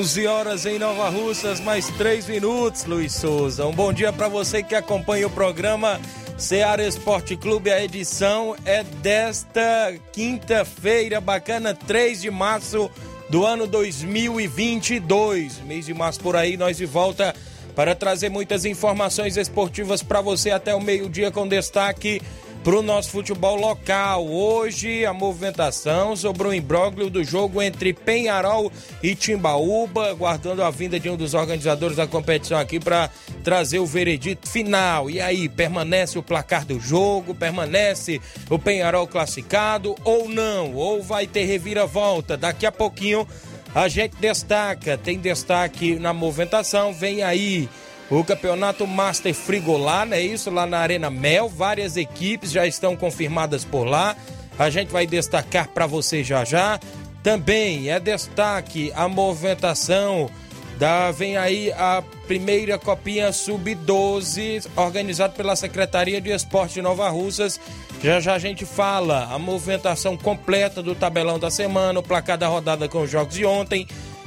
[0.00, 3.66] 11 horas em Nova Russas, mais 3 minutos, Luiz Souza.
[3.66, 6.00] Um bom dia para você que acompanha o programa
[6.38, 7.70] Ceará Esporte Clube.
[7.70, 12.90] A edição é desta quinta-feira, bacana, 3 de março
[13.28, 15.58] do ano 2022.
[15.66, 17.34] Mês de março por aí, nós de volta
[17.76, 22.22] para trazer muitas informações esportivas para você até o meio-dia com destaque
[22.62, 24.26] para o nosso futebol local.
[24.26, 28.70] Hoje a movimentação sobre o imbróglio do jogo entre Penharol
[29.02, 33.10] e Timbaúba, guardando a vinda de um dos organizadores da competição aqui para
[33.42, 35.08] trazer o veredito final.
[35.08, 37.34] E aí, permanece o placar do jogo?
[37.34, 40.74] Permanece o Penharol classificado ou não?
[40.74, 42.36] Ou vai ter reviravolta?
[42.36, 43.26] Daqui a pouquinho
[43.74, 47.68] a gente destaca, tem destaque na movimentação, vem aí
[48.10, 50.50] o campeonato Master Frigolar, é isso?
[50.50, 54.16] Lá na Arena Mel, várias equipes já estão confirmadas por lá.
[54.58, 56.80] A gente vai destacar para você já já.
[57.22, 60.28] Também é destaque a movimentação
[60.76, 67.60] da vem aí a primeira copinha sub-12 organizada pela Secretaria de Esporte de Nova Russas.
[68.02, 72.48] Já já a gente fala a movimentação completa do tabelão da semana, o placar da
[72.48, 73.86] rodada com os jogos de ontem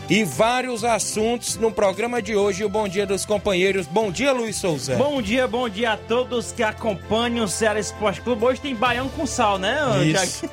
[0.09, 2.63] e vários assuntos no programa de hoje.
[2.63, 3.87] O Bom Dia dos Companheiros.
[3.87, 4.95] Bom dia, Luiz Souza.
[4.95, 8.43] Bom dia, bom dia a todos que acompanham o Ceará Esporte Clube.
[8.43, 10.49] Hoje tem baião com sal, né, Isso.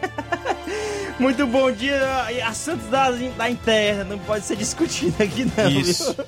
[1.19, 2.00] Muito bom dia.
[2.47, 5.69] Assuntos da, da interna, não pode ser discutido aqui, não.
[5.69, 6.15] Isso.
[6.15, 6.25] Viu?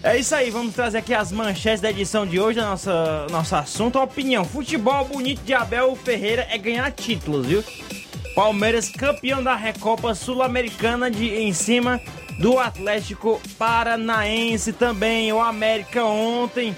[0.00, 3.98] É isso aí, vamos trazer aqui as manchetes da edição de hoje, nossa, nosso assunto.
[3.98, 7.64] A opinião: futebol bonito de Abel Ferreira é ganhar títulos, viu?
[8.34, 12.00] Palmeiras campeão da Recopa Sul-Americana de em cima
[12.38, 15.32] do Atlético Paranaense também.
[15.32, 16.74] O América ontem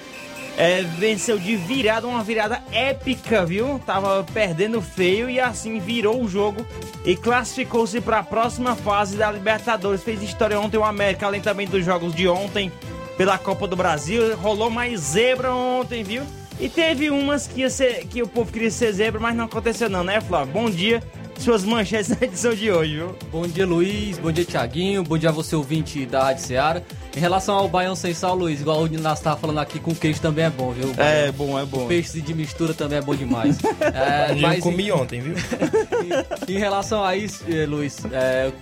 [0.57, 3.79] é, venceu de virada, uma virada épica, viu?
[3.85, 6.67] Tava perdendo feio e assim virou o jogo
[7.05, 10.03] e classificou-se para a próxima fase da Libertadores.
[10.03, 12.73] Fez história ontem o América, além também dos jogos de ontem
[13.17, 14.35] pela Copa do Brasil.
[14.37, 16.23] Rolou mais zebra ontem, viu?
[16.59, 20.05] E teve umas que, ser, que o povo queria ser zebra, mas não aconteceu não,
[20.05, 20.53] né, Flávio?
[20.53, 21.03] Bom dia
[21.41, 23.17] suas manchetes na edição de hoje, viu?
[23.33, 24.19] Bom dia, Luiz.
[24.19, 25.03] Bom dia, Tiaguinho.
[25.03, 26.85] Bom dia a você, ouvinte da Rádio Seara.
[27.17, 30.21] Em relação ao baião sem sal, Luiz, igual o Ninas estava falando aqui, com queijo
[30.21, 30.93] também é bom, viu?
[30.97, 31.89] É bom, é bom.
[31.89, 33.59] Peixe de mistura também é bom demais.
[33.81, 34.93] é, mas eu comi em...
[34.93, 35.35] ontem, viu?
[35.35, 38.53] em, em, relação a isso, eh, Luiz, é,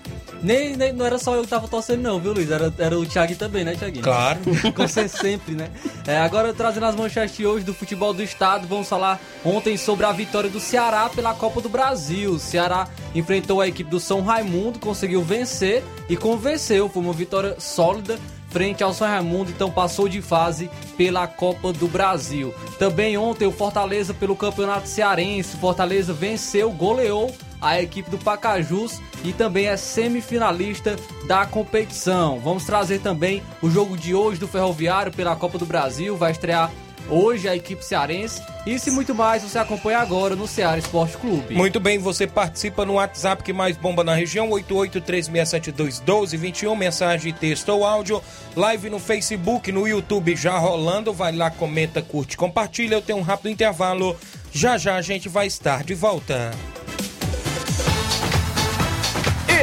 [0.43, 2.51] nem, nem, não era só eu que tava torcendo, não, viu, Luiz?
[2.51, 4.05] Era, era o Thiago também, né, Thiaguinho?
[4.05, 4.39] Claro.
[4.75, 5.69] Com você sempre, né?
[6.07, 10.07] É, agora, trazendo as manchetes de hoje do futebol do estado, vamos falar ontem sobre
[10.07, 12.33] a vitória do Ceará pela Copa do Brasil.
[12.33, 12.68] O Ceará
[13.15, 16.89] enfrentou a equipe do São Raimundo, conseguiu vencer e convenceu.
[16.89, 18.19] Foi uma vitória sólida
[18.49, 22.55] frente ao São Raimundo, então passou de fase pela Copa do Brasil.
[22.79, 29.33] Também ontem o Fortaleza pelo Campeonato Cearense, Fortaleza venceu, goleou a equipe do Pacajus e
[29.33, 30.97] também é semifinalista
[31.27, 32.39] da competição.
[32.39, 36.71] Vamos trazer também o jogo de hoje do Ferroviário pela Copa do Brasil, vai estrear
[37.09, 38.41] hoje a equipe cearense.
[38.67, 41.55] Isso e muito mais você acompanha agora no Ceará Esporte Clube.
[41.55, 47.85] Muito bem, você participa no WhatsApp que mais bomba na região, 8836721221, mensagem, texto ou
[47.85, 48.23] áudio,
[48.55, 53.23] live no Facebook, no YouTube já rolando, vai lá, comenta, curte, compartilha, eu tenho um
[53.23, 54.15] rápido intervalo,
[54.53, 56.51] já já a gente vai estar de volta.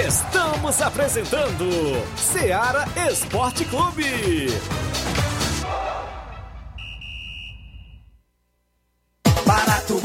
[0.08, 1.68] Estamos apresentando
[2.16, 4.48] Ceará Esporte Clube.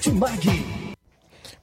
[0.00, 0.64] Martimag.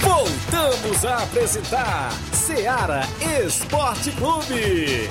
[0.00, 3.00] Voltamos a apresentar Seara
[3.44, 5.08] Esporte Clube.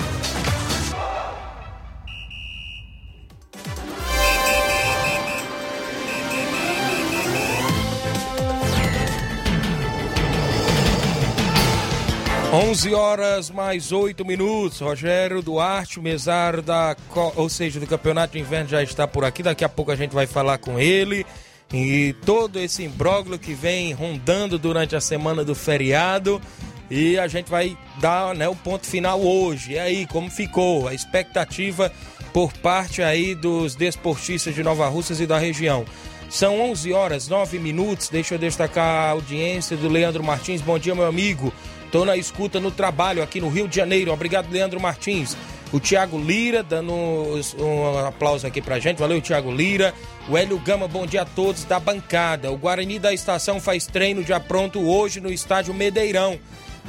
[12.54, 14.78] 11 horas mais 8 minutos.
[14.78, 16.96] Rogério Duarte, o mesário da,
[17.34, 19.42] ou seja, do Campeonato de Inverno já está por aqui.
[19.42, 21.26] Daqui a pouco a gente vai falar com ele.
[21.72, 26.40] E todo esse imbróglio que vem rondando durante a semana do feriado.
[26.88, 29.72] E a gente vai dar né, o ponto final hoje.
[29.72, 31.90] E aí, como ficou a expectativa
[32.32, 35.84] por parte aí dos desportistas de Nova Russas e da região?
[36.30, 38.08] São 11 horas 9 minutos.
[38.08, 40.60] Deixa eu destacar a audiência do Leandro Martins.
[40.60, 41.52] Bom dia, meu amigo.
[41.94, 44.12] Estou na escuta no trabalho aqui no Rio de Janeiro.
[44.12, 45.36] Obrigado, Leandro Martins.
[45.72, 48.98] O Thiago Lira dando um aplauso aqui pra gente.
[48.98, 49.94] Valeu, Thiago Lira.
[50.28, 52.50] O Hélio Gama, bom dia a todos da bancada.
[52.50, 56.36] O Guarani da Estação faz treino já pronto hoje no estádio Medeirão.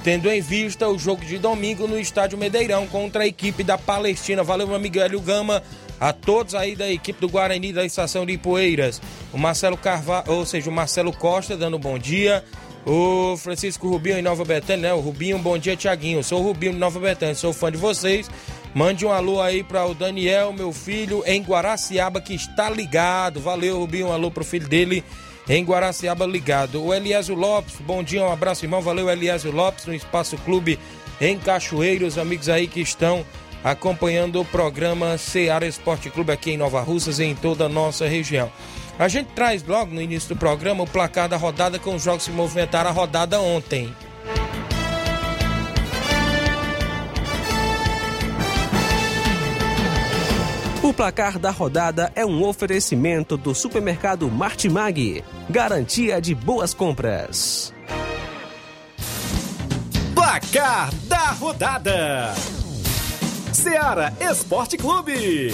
[0.03, 4.43] Tendo em vista o jogo de domingo no estádio Medeirão contra a equipe da Palestina.
[4.43, 5.61] Valeu, meu amigo Hélio Gama
[5.99, 9.01] a todos aí da equipe do Guarani da estação de Ipueiras.
[9.31, 12.43] O Marcelo Carvalho, ou seja, o Marcelo Costa dando bom dia.
[12.85, 14.93] O Francisco Rubinho em Nova Betânia, né?
[14.93, 16.23] O Rubinho, bom dia, Tiaguinho.
[16.23, 18.29] Sou o Rubinho de Nova Betânia, sou fã de vocês.
[18.75, 23.39] Mande um alô aí para o Daniel, meu filho, em Guaraciaba, que está ligado.
[23.39, 25.03] Valeu, Rubinho, um alô pro filho dele
[25.49, 26.83] em Guaraciaba ligado.
[26.83, 28.81] O Eliésio Lopes, bom dia, um abraço, irmão.
[28.81, 30.77] Valeu, Eliésio Lopes, no Espaço Clube
[31.19, 32.05] em Cachoeiro.
[32.05, 33.25] Os amigos aí que estão
[33.63, 38.07] acompanhando o programa Seara Esporte Clube aqui em Nova Russas e em toda a nossa
[38.07, 38.51] região.
[38.97, 42.25] A gente traz logo no início do programa o placar da rodada com os jogos
[42.25, 43.93] que movimentaram a rodada ontem.
[50.81, 57.73] O placar da rodada é um oferecimento do supermercado Martimag, garantia de boas compras.
[60.13, 62.33] Placar da rodada:
[63.51, 65.53] Seara Esporte Clube.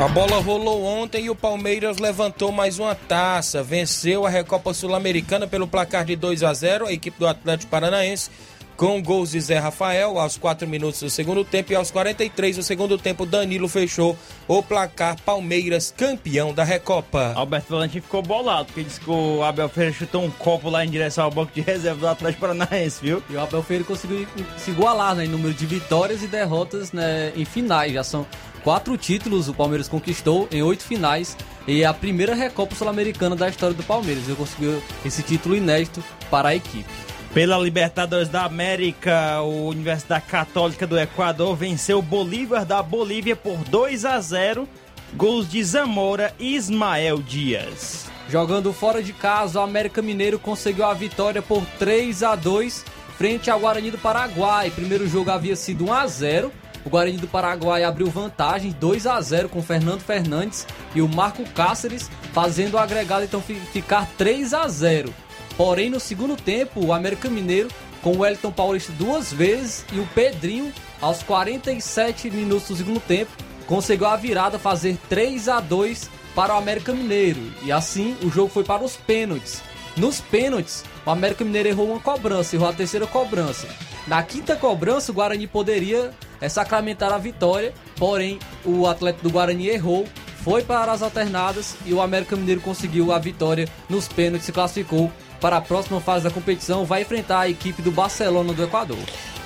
[0.00, 3.64] A bola rolou ontem e o Palmeiras levantou mais uma taça.
[3.64, 8.30] Venceu a Recopa Sul-Americana pelo placar de 2 a 0 a equipe do Atlético Paranaense
[8.78, 12.62] com gols de Zé Rafael aos 4 minutos do segundo tempo e aos 43 do
[12.62, 17.32] segundo tempo Danilo fechou o placar Palmeiras campeão da Recopa.
[17.34, 20.90] Alberto Valentim ficou bolado, porque disse que o Abel Ferreira chutou um copo lá em
[20.90, 23.20] direção ao banco de reserva do Atlético Paranaense, viu?
[23.28, 24.24] E o Abel Ferreira conseguiu
[24.56, 27.92] se igualar né, em número de vitórias e derrotas né, em finais.
[27.92, 28.24] Já são
[28.68, 31.34] quatro títulos o Palmeiras conquistou em oito finais
[31.66, 34.26] e é a primeira Recopa Sul-Americana da história do Palmeiras.
[34.26, 36.84] Ele conseguiu esse título inédito para a equipe.
[37.32, 43.56] Pela Libertadores da América, o Universidade Católica do Equador venceu o Bolívar da Bolívia por
[43.56, 44.68] 2 a 0,
[45.14, 48.04] gols de Zamora e Ismael Dias.
[48.28, 52.84] Jogando fora de casa, o América Mineiro conseguiu a vitória por 3 a 2
[53.16, 54.70] frente ao Guarani do Paraguai.
[54.70, 56.52] Primeiro jogo havia sido 1 a 0
[56.84, 61.44] o Guarani do Paraguai abriu vantagem 2 a 0 com Fernando Fernandes e o Marco
[61.50, 65.12] Cáceres fazendo o agregado então ficar 3 a 0.
[65.56, 67.68] Porém, no segundo tempo, o América Mineiro
[68.02, 73.30] com o Wellington Paulista duas vezes e o Pedrinho aos 47 minutos do segundo tempo
[73.66, 78.48] conseguiu a virada fazer 3 a 2 para o América Mineiro e assim o jogo
[78.48, 79.62] foi para os pênaltis.
[79.96, 83.66] Nos pênaltis, o América Mineiro errou uma cobrança, errou a terceira cobrança.
[84.08, 89.68] Na quinta cobrança, o Guarani poderia é, sacramentar a vitória, porém o atleta do Guarani
[89.68, 90.06] errou,
[90.42, 95.12] foi para as alternadas e o América Mineiro conseguiu a vitória nos pênaltis, se classificou
[95.42, 98.96] para a próxima fase da competição, vai enfrentar a equipe do Barcelona do Equador.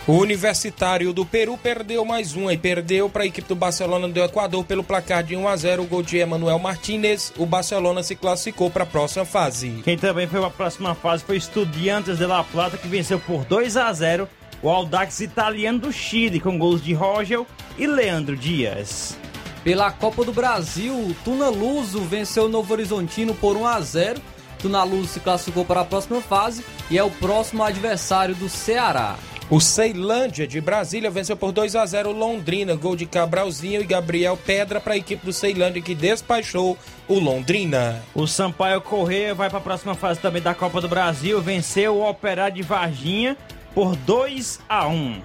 [0.07, 4.21] O Universitário do Peru perdeu mais uma e perdeu para a equipe do Barcelona do
[4.21, 5.83] Equador pelo placar de 1 a 0.
[5.83, 7.33] O gol de Emanuel Martinez.
[7.39, 9.81] O Barcelona se classificou para a próxima fase.
[9.85, 13.45] Quem também foi para a próxima fase foi Estudiantes de La Plata, que venceu por
[13.45, 14.29] 2 a 0
[14.63, 19.19] o Audax italiano do Chile, com gols de Rogel e Leandro Dias.
[19.65, 24.21] Pela Copa do Brasil, o Tuna Luso venceu o Novo Horizontino por 1 a 0.
[24.59, 29.17] Tuna Luso se classificou para a próxima fase e é o próximo adversário do Ceará.
[29.51, 34.37] O Ceilândia de Brasília venceu por 2 a 0 Londrina, gol de Cabralzinho e Gabriel
[34.37, 38.03] Pedra para a equipe do Ceilândia que despachou o Londrina.
[38.15, 42.09] O Sampaio Correia vai para a próxima fase também da Copa do Brasil, venceu o
[42.09, 43.37] Operário de Varginha
[43.75, 45.23] por 2 a 1.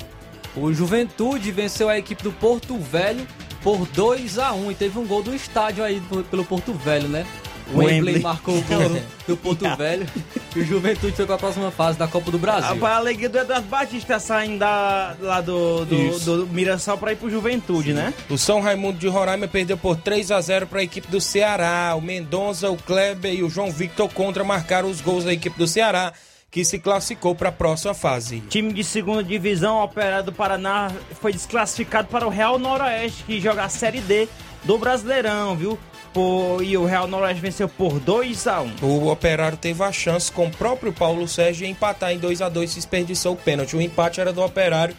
[0.56, 3.27] O Juventude venceu a equipe do Porto Velho
[3.62, 6.01] por 2 a 1 e teve um gol do estádio aí
[6.32, 7.25] pelo Porto Velho, né?
[7.74, 10.08] O Wembley, marcou o gol do Porto Velho
[10.56, 12.86] e o Juventude foi para a próxima fase da Copa do Brasil.
[12.86, 17.18] A, a alegria do Eduardo Batista saindo da, lá do, do, do Mirassol para ir
[17.18, 17.96] para o Juventude, Sim.
[17.96, 18.13] né?
[18.30, 21.94] O São Raimundo de Roraima perdeu por 3 a 0 para a equipe do Ceará.
[21.98, 25.68] O Mendonça, o Kleber e o João Victor Contra marcaram os gols da equipe do
[25.68, 26.13] Ceará
[26.50, 28.42] que se classificou para a próxima fase.
[28.42, 33.63] Time de segunda divisão, Operário do Paraná, foi desclassificado para o Real Noroeste, que joga
[33.63, 34.27] a Série D
[34.63, 35.77] do Brasileirão, viu?
[36.13, 40.32] Por, e o Real Noroeste venceu por 2 a 1 O Operário teve a chance
[40.32, 43.75] com o próprio Paulo Sérgio de empatar em 2 a 2 se desperdiçou o pênalti.
[43.75, 44.96] O empate era do Operário,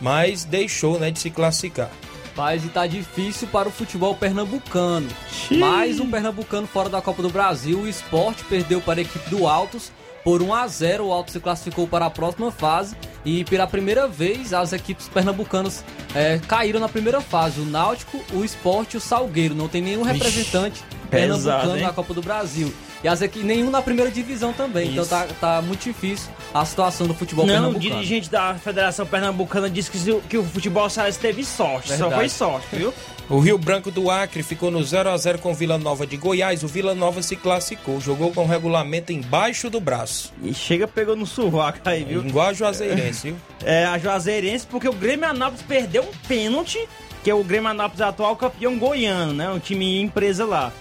[0.00, 1.90] mas deixou né, de se classificar.
[2.34, 5.08] Mas e tá difícil para o futebol pernambucano.
[5.30, 5.58] Xiii.
[5.58, 7.80] Mais um pernambucano fora da Copa do Brasil.
[7.80, 9.90] O esporte perdeu para a equipe do Altos
[10.26, 11.06] por 1 a 0.
[11.06, 15.84] O Alto se classificou para a próxima fase e pela primeira vez as equipes pernambucanas
[16.12, 17.60] é, caíram na primeira fase.
[17.60, 19.54] O Náutico, o Esporte e o Salgueiro.
[19.54, 22.74] Não tem nenhum representante Ixi, pernambucano pesado, na Copa do Brasil.
[23.06, 24.90] E as equipes, nenhum na primeira divisão também.
[24.90, 25.14] Então Isso.
[25.14, 27.78] Então tá, tá muito difícil a situação do futebol Não, pernambucano.
[27.78, 31.90] o dirigente da Federação Pernambucana disse que, que o futebol cearense teve sorte.
[31.90, 32.10] Verdade.
[32.10, 32.92] Só foi sorte, viu?
[33.30, 36.64] O Rio Branco do Acre ficou no 0 a 0 com Vila Nova de Goiás.
[36.64, 40.32] O Vila Nova se classificou, jogou com regulamento embaixo do braço.
[40.42, 42.26] E chega pegou no surraco aí, viu?
[42.26, 43.36] Igual a Juazeirense, viu?
[43.64, 46.88] É, a Juazeirense, porque o Grêmio Anápolis perdeu um pênalti,
[47.22, 49.48] que é o Grêmio Anápolis atual campeão goiano, né?
[49.48, 50.72] Um time empresa lá.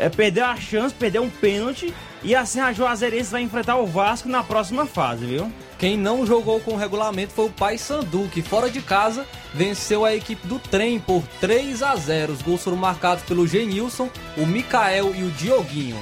[0.00, 1.94] É, perdeu a chance, perdeu um pênalti.
[2.22, 5.52] E assim a Juazeirense vai enfrentar o Vasco na próxima fase, viu?
[5.78, 10.14] Quem não jogou com o regulamento foi o Paysandu, que fora de casa venceu a
[10.14, 12.32] equipe do trem por 3 a 0.
[12.32, 15.98] Os gols foram marcados pelo Genilson, o Mikael e o Dioguinho.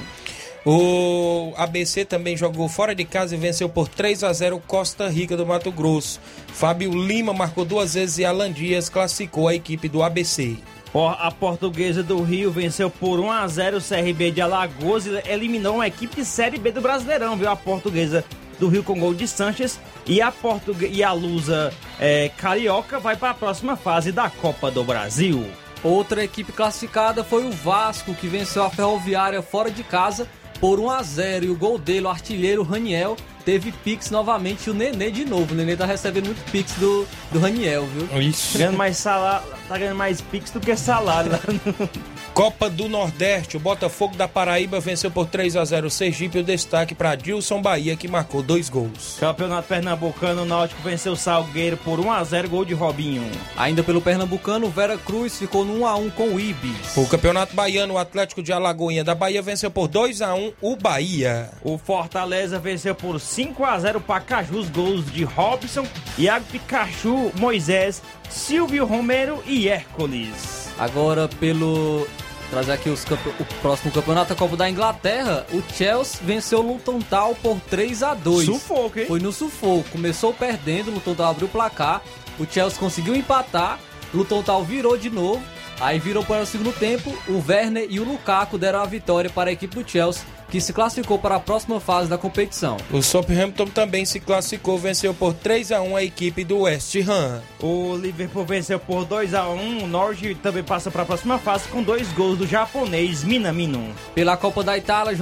[0.67, 5.37] O ABC também jogou fora de casa e venceu por 3 a 0 Costa Rica
[5.37, 6.21] do Mato Grosso.
[6.49, 10.59] Fábio Lima marcou duas vezes e Alan Dias classificou a equipe do ABC.
[10.95, 15.77] A Portuguesa do Rio venceu por 1 a 0 o CRB de Alagoas e eliminou
[15.77, 17.51] uma equipe de Série B do Brasileirão, viu?
[17.51, 18.25] A Portuguesa
[18.59, 20.87] do Rio com gol de Sanches e a, Portug...
[20.87, 25.47] e a Lusa é, Carioca vai para a próxima fase da Copa do Brasil.
[25.85, 30.27] Outra equipe classificada foi o Vasco, que venceu a Ferroviária fora de casa
[30.59, 33.17] por 1 a 0 e o gol dele, o artilheiro Raniel,
[33.49, 35.55] teve Pix novamente e o Nenê de novo.
[35.55, 38.21] O Nenê tá recebendo muito Pix do, do Raniel, viu?
[38.21, 38.59] Isso.
[38.59, 41.91] Ganhando mais salário, tá ganhando mais Pix do que salário lá no...
[42.39, 46.39] Copa do Nordeste, o Botafogo da Paraíba venceu por 3 a 0 o Sergipe.
[46.39, 49.17] O destaque para Dilson Bahia, que marcou dois gols.
[49.19, 53.29] Campeonato Pernambucano, o Náutico venceu o Salgueiro por 1 a 0 gol de Robinho.
[53.57, 56.97] Ainda pelo Pernambucano, o Vera Cruz ficou no 1 a 1 com o Ibis.
[56.97, 60.77] O Campeonato Baiano, o Atlético de Alagoinha da Bahia venceu por 2 a 1 o
[60.77, 61.51] Bahia.
[61.65, 65.85] O Fortaleza venceu por 5 a 0 o Pacajus, gols de Robson,
[66.17, 70.69] Iago Pikachu, Moisés, Silvio Romero e Hércules.
[70.79, 72.07] Agora pelo
[72.51, 77.01] trazer aqui os o próximo campeonato, a Copa da Inglaterra, o Chelsea venceu o Luton
[77.01, 79.07] Town por 3 a 2 Sufoco, hein?
[79.07, 79.85] Foi no sufoco.
[79.91, 82.03] Começou perdendo, o Luton Town abriu o placar,
[82.39, 83.79] o Chelsea conseguiu empatar,
[84.13, 85.43] Luton Town virou de novo,
[85.81, 89.51] aí virou para o segundo tempo, o Werner e o Lukaku deram a vitória para
[89.51, 92.77] a equipe do Chelsea que se classificou para a próxima fase da competição.
[92.91, 97.43] O Southampton também se classificou, venceu por 3 a 1 a equipe do West Ham.
[97.61, 101.69] O Liverpool venceu por 2 a 1, o Norwich também passa para a próxima fase
[101.69, 103.95] com dois gols do japonês Minamino.
[104.15, 105.17] Pela Copa da Itália,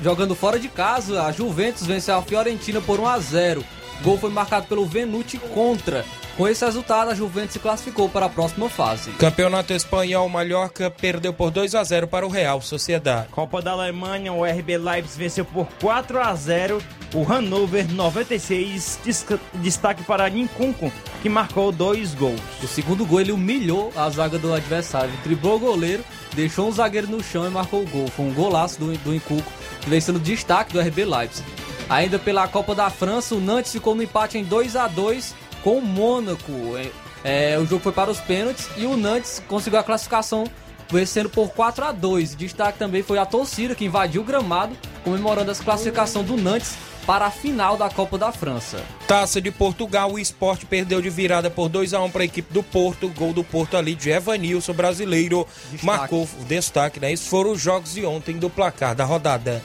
[0.00, 3.64] jogando fora de casa, a Juventus venceu a Fiorentina por 1 a 0.
[4.02, 6.04] Gol foi marcado pelo Venuti contra.
[6.36, 9.12] Com esse resultado, a Juventus se classificou para a próxima fase.
[9.12, 13.28] Campeonato Espanhol, Mallorca perdeu por 2 a 0 para o Real Sociedade.
[13.28, 16.82] Copa da Alemanha, o RB Leipzig venceu por 4 a 0
[17.14, 18.98] o Hannover 96.
[19.54, 22.40] Destaque para Ninkunku, que marcou dois gols.
[22.60, 27.06] O segundo gol ele humilhou a zaga do adversário, driblou o goleiro, deixou um zagueiro
[27.06, 28.08] no chão e marcou o gol.
[28.08, 31.46] Foi um golaço do, do Incuco, que vem sendo destaque do RB Leipzig.
[31.88, 35.78] Ainda pela Copa da França, o Nantes ficou no empate em 2 a 2 com
[35.78, 36.52] o Mônaco.
[37.24, 40.44] É, é, o jogo foi para os pênaltis e o Nantes conseguiu a classificação
[40.90, 45.50] vencendo por 4 a 2 Destaque também foi a torcida que invadiu o gramado, comemorando
[45.50, 46.76] a classificação do Nantes
[47.06, 48.82] para a final da Copa da França.
[49.06, 52.52] Taça de Portugal, o esporte perdeu de virada por 2 a 1 para a equipe
[52.52, 53.08] do Porto.
[53.10, 55.84] Gol do Porto ali de Evanilson, brasileiro, destaque.
[55.84, 56.98] marcou o destaque.
[56.98, 57.12] Né?
[57.12, 59.62] Esses foram os jogos de ontem do placar da rodada.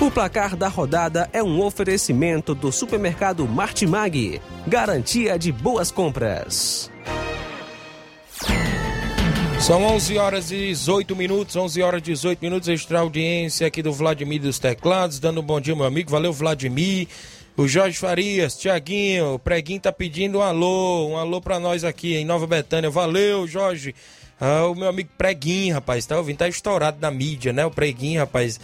[0.00, 4.40] O placar da rodada é um oferecimento do supermercado Martimag.
[4.66, 6.90] Garantia de boas compras.
[9.60, 13.92] São 11 horas e 18 minutos, 11 horas e 18 minutos, extra audiência aqui do
[13.92, 16.10] Vladimir dos Teclados, dando um bom dia, meu amigo.
[16.10, 17.06] Valeu, Vladimir.
[17.54, 22.16] O Jorge Farias, Tiaguinho, o Preguinho tá pedindo um alô, um alô pra nós aqui
[22.16, 22.88] em Nova Betânia.
[22.88, 23.94] Valeu, Jorge.
[24.40, 26.38] Ah, o meu amigo Preguinho, rapaz, tá ouvindo?
[26.38, 27.66] Tá estourado na mídia, né?
[27.66, 28.58] O Preguinho, rapaz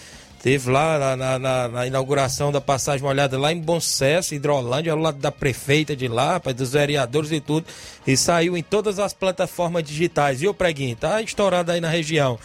[0.46, 4.98] Teve lá na, na, na, inauguração da passagem molhada lá em Bom Sucesso, Hidrolândia, ao
[4.98, 7.66] lado da prefeita de lá, dos vereadores e tudo.
[8.06, 10.94] E saiu em todas as plataformas digitais, viu, Preguinho?
[10.94, 12.38] Tá estourado aí na região.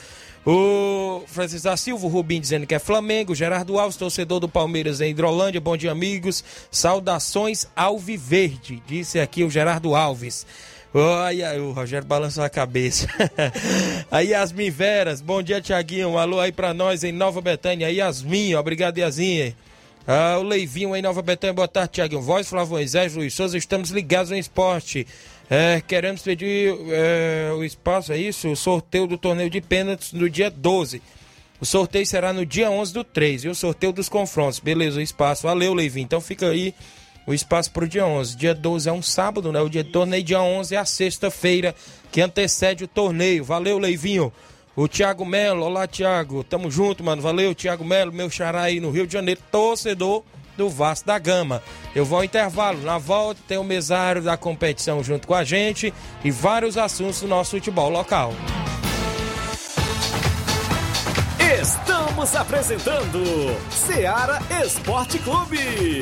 [0.43, 5.00] O Francisco da Silva, o Rubim dizendo que é Flamengo, Gerardo Alves, torcedor do Palmeiras
[5.00, 10.48] em Hidrolândia, bom dia amigos, saudações Alviverde, disse aqui o Gerardo Alves.
[10.93, 13.07] Olha, o Rogério balançou a cabeça.
[14.12, 16.10] aí Yasmin Veras, bom dia, Tiaguinho.
[16.10, 17.89] Um alô aí pra nós em Nova Betânia.
[17.89, 19.55] Yasmin, obrigado, Yasmin.
[20.05, 22.21] Ah, o Leivinho em Nova Betânia, boa tarde, Tiaguinho.
[22.21, 25.07] Voz, Flávio Moisés, Luiz Souza, estamos ligados no esporte.
[25.50, 28.50] É, queremos pedir é, o espaço, é isso?
[28.50, 31.01] O sorteio do torneio de pênaltis no dia 12.
[31.62, 34.60] O sorteio será no dia 11 do 3 e o sorteio dos confrontos.
[34.60, 35.43] Beleza, o espaço.
[35.43, 36.04] Valeu, Leivinho.
[36.04, 36.73] Então fica aí
[37.25, 38.36] o espaço para o dia 11.
[38.36, 39.62] Dia 12 é um sábado, né?
[39.62, 41.75] O dia torneio, dia 11 é a sexta-feira
[42.12, 43.43] que antecede o torneio.
[43.43, 44.31] Valeu, Leivinho.
[44.75, 46.43] O Thiago Melo, olá, Thiago.
[46.43, 47.21] Tamo junto, mano.
[47.21, 50.23] Valeu, Thiago Melo, meu xará aí no Rio de Janeiro, torcedor
[50.57, 51.62] do Vasco da Gama.
[51.95, 52.81] Eu vou ao intervalo.
[52.81, 57.27] Na volta tem o mesário da competição junto com a gente e vários assuntos do
[57.27, 58.34] nosso futebol local.
[61.62, 63.23] Estamos apresentando
[63.69, 66.01] Seara Esporte Clube.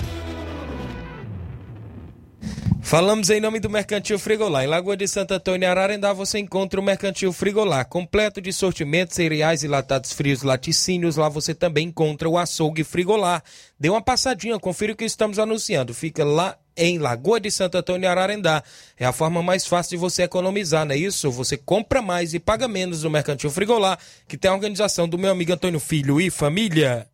[2.83, 4.65] Falamos em nome do Mercantil Frigolá.
[4.65, 9.63] Em Lagoa de Santo Antônio, Ararendá, você encontra o Mercantil Frigolá, completo de sortimentos, cereais
[9.63, 11.15] e latados frios, laticínios.
[11.15, 13.41] Lá você também encontra o açougue Frigolá.
[13.79, 15.93] Dê uma passadinha, confira o que estamos anunciando.
[15.93, 18.61] Fica lá em Lagoa de Santo Antônio, Ararendá.
[18.99, 21.31] É a forma mais fácil de você economizar, não é isso?
[21.31, 25.31] Você compra mais e paga menos no Mercantil Frigolá, que tem a organização do meu
[25.31, 27.10] amigo Antônio Filho e família.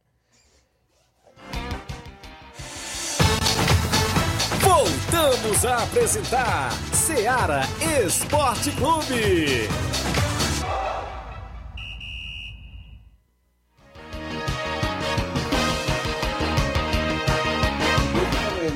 [5.58, 7.62] Voltamos a apresentar Seara
[8.06, 9.67] Esporte Clube.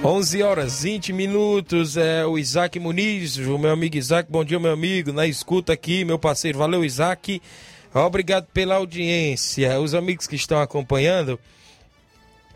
[0.03, 1.97] 11 horas 20 minutos.
[1.97, 4.31] É o Isaac Muniz, o meu amigo Isaac.
[4.31, 5.13] Bom dia, meu amigo.
[5.13, 6.57] Na escuta aqui, meu parceiro.
[6.57, 7.41] Valeu, Isaac.
[7.93, 9.79] Obrigado pela audiência.
[9.79, 11.39] Os amigos que estão acompanhando.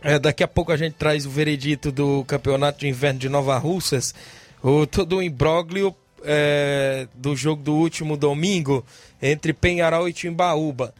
[0.08, 3.58] É, daqui a pouco a gente traz o veredito do Campeonato de Inverno de Nova
[3.58, 4.14] Russas,
[4.62, 8.86] o, todo o imbróglio é, do jogo do último domingo
[9.20, 10.94] entre Penharol e Timbaúba.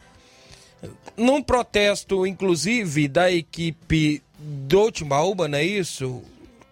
[1.16, 6.20] Num protesto, inclusive, da equipe do Timbaúba, não é isso?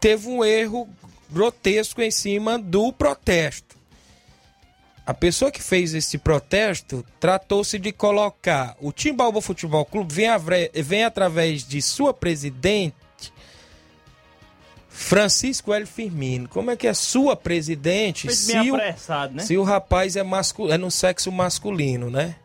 [0.01, 0.89] Teve um erro
[1.31, 3.77] grotesco em cima do protesto.
[5.07, 10.29] A pessoa que fez esse protesto tratou-se de colocar o Timbaúba Futebol Clube vem,
[10.83, 12.95] vem através de sua presidente
[14.89, 15.85] Francisco L.
[15.85, 18.95] Firmino, como é que é sua presidente se o, né?
[19.41, 22.37] se o rapaz é, mascu é no sexo masculino, né?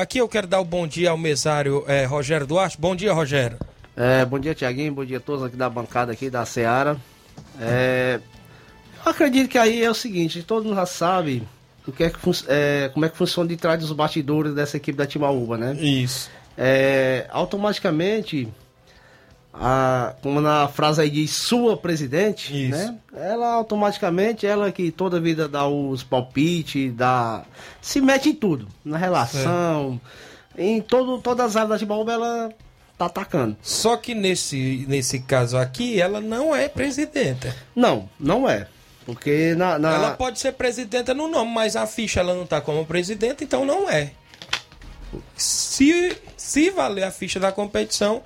[0.00, 2.78] Aqui eu quero dar o bom dia ao mesário eh, Rogério Duarte.
[2.80, 3.58] Bom dia, Rogério.
[3.96, 4.92] É, bom dia, Tiaguinho.
[4.92, 6.96] Bom dia a todos aqui da bancada aqui da Seara.
[7.60, 8.20] É,
[9.04, 11.42] acredito que aí é o seguinte, todo mundo já sabe
[11.86, 14.96] o que é que é, como é que funciona de trás dos bastidores dessa equipe
[14.96, 15.74] da Timbaúba, né?
[15.74, 16.30] Isso.
[16.56, 18.48] É, automaticamente,
[19.52, 22.70] a, como na frase aí diz sua presidente, Isso.
[22.70, 22.96] né?
[23.14, 27.42] Ela automaticamente, ela que toda vida dá os palpites, dá,
[27.80, 30.00] se mete em tudo, na relação,
[30.56, 32.52] em todo, todas as áreas da Timbaúba ela
[32.96, 33.56] tá atacando.
[33.60, 37.54] Só que nesse, nesse caso aqui, ela não é presidenta.
[37.74, 38.68] Não, não é.
[39.04, 39.78] Porque na.
[39.78, 43.42] na- Ela pode ser presidenta no nome, mas a ficha ela não tá como presidenta,
[43.42, 44.12] então não é.
[45.36, 48.22] Se, se valer a ficha da competição,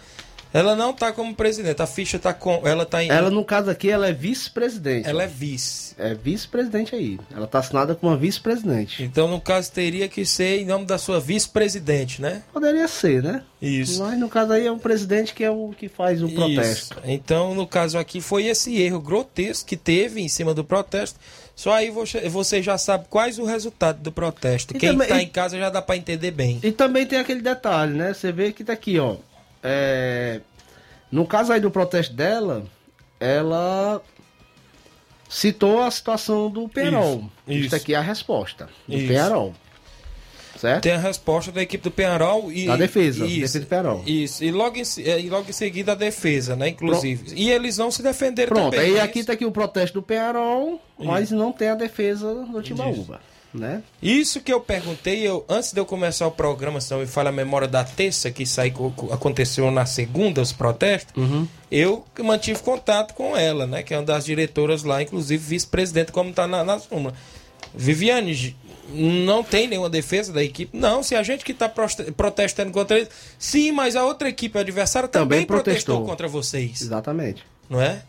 [0.59, 1.81] ela não tá como presidente.
[1.83, 2.63] A ficha tá com.
[2.67, 3.09] Ela tá em.
[3.11, 5.09] Ela, no caso aqui, ela é vice-presidente.
[5.09, 5.95] ela é vice.
[5.99, 7.19] É vice-presidente aí.
[7.35, 9.03] Ela tá assinada como uma vice-presidente.
[9.03, 12.43] Então, no caso, teria que ser em nome da sua vice-presidente, né?
[12.53, 13.43] Poderia ser, né?
[13.61, 14.03] Isso.
[14.03, 16.95] Mas no caso aí é o presidente que é o que faz o protesto.
[16.99, 17.03] Isso.
[17.05, 21.19] Então, no caso aqui, foi esse erro grotesco que teve em cima do protesto.
[21.55, 24.77] Só aí você, já sabe quais o resultado do protesto.
[24.77, 26.61] E Quem também- tá e- em casa já dá pra entender bem.
[26.63, 28.13] E também tem aquele detalhe, né?
[28.13, 29.17] Você vê que tá aqui, ó.
[29.69, 30.41] É,
[31.11, 32.65] No caso aí do protesto dela,
[33.19, 34.01] ela
[35.29, 37.25] citou a situação do Penarol.
[37.47, 37.77] Isso, Isso isso.
[37.77, 39.09] aqui é a resposta do Isso.
[39.09, 39.55] Penarol.
[40.57, 40.85] Certo?
[40.85, 42.67] Tem a resposta da equipe do Penharol e.
[42.67, 44.03] Da defesa, Isso, defesa do Penharol.
[44.07, 44.43] Isso.
[44.43, 46.69] E logo, em, eh, e logo em seguida a defesa, né?
[46.69, 47.35] Inclusive.
[47.35, 48.91] E eles não se defenderam Pronto, também.
[48.91, 49.01] aí né?
[49.01, 53.21] aqui tá aqui o protesto do Penarol, mas não tem a defesa do Timbaúba,
[53.57, 53.83] né?
[54.03, 57.31] Isso que eu perguntei, eu, antes de eu começar o programa, se não me falha
[57.31, 61.47] a memória da terça, que co- aconteceu na segunda, os protestos, Uhum.
[61.71, 63.83] eu mantive contato com ela, né?
[63.83, 67.15] Que é uma das diretoras lá, inclusive vice-presidente, como tá na, na súmula.
[67.75, 68.57] Viviane,
[68.93, 70.77] não tem nenhuma defesa da equipe?
[70.77, 73.09] Não, se a gente que está protestando contra eles.
[73.39, 75.97] Sim, mas a outra equipe adversária também, Também protestou.
[75.97, 76.07] protestou.
[76.07, 77.45] contra vocês, Exatamente.
[77.69, 78.03] não é?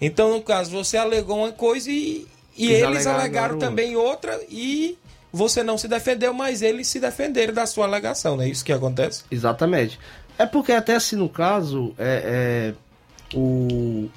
[0.00, 3.68] Então, no caso, você alegou uma coisa e, e Eles eles alegaram alegaram outra.
[3.68, 4.98] também outra e
[5.32, 8.72] você não se defendeu, mas eles se defenderam da sua alegação, não é isso que
[8.72, 9.24] acontece?
[9.30, 9.98] Exatamente.
[10.38, 14.08] É porque até se no caso é, é, o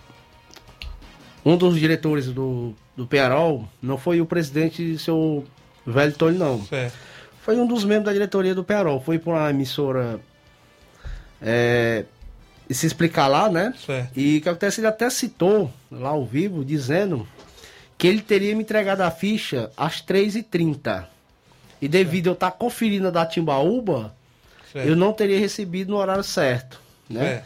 [1.45, 5.45] um dos diretores do, do Penarol não foi o presidente seu
[5.85, 6.63] velho Tony, não.
[6.65, 6.93] Certo.
[7.41, 9.01] Foi um dos membros da diretoria do Penarol.
[9.01, 10.19] Foi para uma emissora
[11.41, 12.05] é,
[12.69, 13.73] e se explicar lá, né?
[13.83, 14.11] Certo.
[14.15, 17.27] E o que acontece, ele até citou lá ao vivo, dizendo
[17.99, 21.05] que ele teria me entregado a ficha às 3h30.
[21.81, 24.15] E devido eu estar conferindo a da Timbaúba,
[24.71, 24.87] Certo.
[24.87, 26.79] eu não teria recebido no horário certo.
[27.09, 27.43] Né?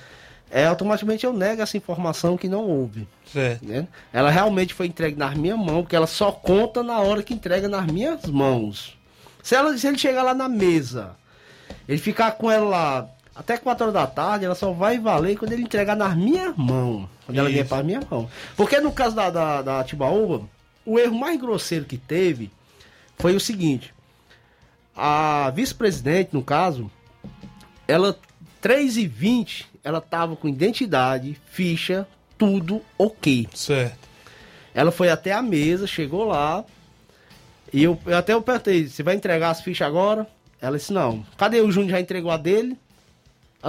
[0.52, 3.08] É, automaticamente eu nego essa informação que não houve.
[3.26, 3.66] Certo.
[3.66, 3.88] né?
[4.14, 7.68] Ela realmente foi entregue nas minhas mãos, porque ela só conta na hora que entrega
[7.68, 8.96] nas minhas mãos.
[9.42, 11.16] Se, ela, se ele chegar lá na mesa,
[11.90, 15.54] ele ficar com ela lá até 4 horas da tarde, ela só vai valer quando
[15.54, 17.08] ele entregar nas minhas mãos.
[17.26, 17.56] Quando ela Isso.
[17.56, 18.30] vier para minha mão.
[18.56, 20.48] Porque no caso da, da, da Tibaúba,
[20.86, 22.52] o erro mais grosseiro que teve
[23.18, 23.94] foi o seguinte.
[24.96, 26.92] A vice-presidente, no caso,
[27.88, 28.18] ela
[28.62, 33.48] 3 e 20 ela tava com identidade, ficha, tudo ok.
[33.54, 34.08] Certo.
[34.74, 36.64] Ela foi até a mesa, chegou lá.
[37.72, 40.28] E eu, eu até eu perguntei, você vai entregar as fichas agora?
[40.62, 41.26] Ela disse, não.
[41.38, 42.78] Cadê o Júnior já entregou a dele?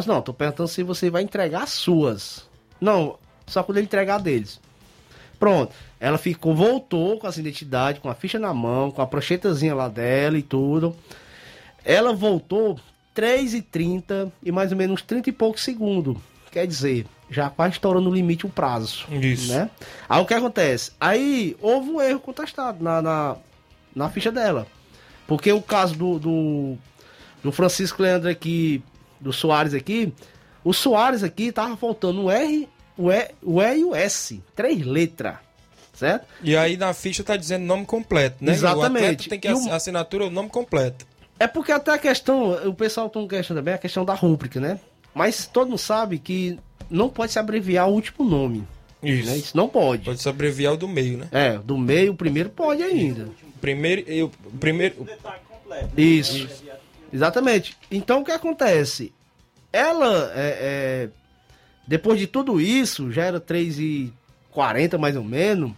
[0.01, 2.49] Disse, não, tô perguntando se você vai entregar as suas.
[2.81, 4.61] Não, só quando ele entregar deles.
[5.39, 5.73] Pronto.
[6.01, 9.89] Ela ficou, voltou com as identidades, com a ficha na mão, com a pranchetazinha lá
[9.89, 10.95] dela e tudo.
[11.85, 12.79] Ela voltou
[13.15, 16.17] 3h30 e mais ou menos uns 30 e poucos segundos.
[16.51, 19.07] Quer dizer, já quase estourando o limite o prazo.
[19.11, 19.53] Isso.
[19.53, 19.71] Né?
[20.09, 20.93] Aí o que acontece?
[21.01, 23.37] Aí houve um erro contestado na, na,
[23.95, 24.67] na ficha dela.
[25.27, 26.79] Porque o caso do, do,
[27.43, 28.83] do Francisco Leandro aqui,
[29.25, 30.13] do Soares aqui,
[30.63, 34.41] o Soares aqui tava faltando o R, o E, o e e o S.
[34.55, 35.37] Três letras.
[35.95, 36.27] Certo?
[36.43, 38.53] E aí na ficha tá dizendo nome completo, né?
[38.53, 39.03] Exatamente.
[39.03, 41.07] O atleta tem que E o- ass- assinatura o nome completo.
[41.39, 44.79] É porque até a questão, o pessoal tem questão também, a questão da rúbrica, né?
[45.15, 46.59] Mas todo mundo sabe que
[46.91, 48.65] não pode se abreviar o último nome.
[49.03, 49.29] Isso.
[49.31, 49.37] Né?
[49.37, 50.05] Isso não pode.
[50.05, 51.29] Pode se abreviar o do meio, né?
[51.31, 53.29] É, do meio, o primeiro pode ainda.
[53.61, 55.07] Primeiro, eu, primeiro,
[55.97, 56.49] Isso.
[57.15, 57.77] Exatamente.
[57.89, 59.13] Então o que acontece?
[59.73, 61.09] Ela, é, é,
[61.87, 65.71] depois de tudo isso, já era 3h40 mais ou menos.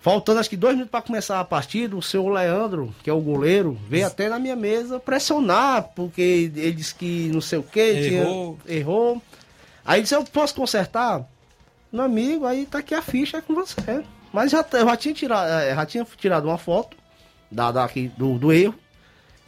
[0.00, 3.20] Faltando acho que dois minutos para começar a partida, o seu Leandro, que é o
[3.20, 7.80] goleiro, veio até na minha mesa pressionar, porque ele disse que não sei o que,
[7.80, 8.58] Errou.
[8.68, 9.22] errou.
[9.84, 11.28] Aí disse, eu posso consertar?
[11.92, 14.04] Meu amigo, aí tá aqui a ficha é com você.
[14.32, 16.96] Mas já, eu já tinha tirado, eh, já tinha tirado uma foto
[17.50, 18.76] da, daqui, do, do erro.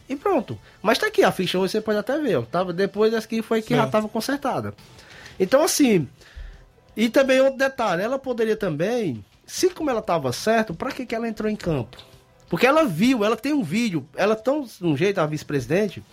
[0.09, 0.57] E pronto.
[0.81, 2.37] Mas tá aqui a ficha, você pode até ver.
[2.37, 2.41] ó.
[2.41, 3.87] Tava, depois essa aqui foi que já Certo.
[3.87, 4.73] estava consertada.
[5.39, 6.07] Então, assim.
[6.97, 11.15] E também outro detalhe, ela poderia também, se como ela estava certo, para que, que
[11.15, 11.97] ela entrou em campo?
[12.49, 16.03] Porque ela viu, ela tem um vídeo, ela tão de um jeito, a vice-presidente,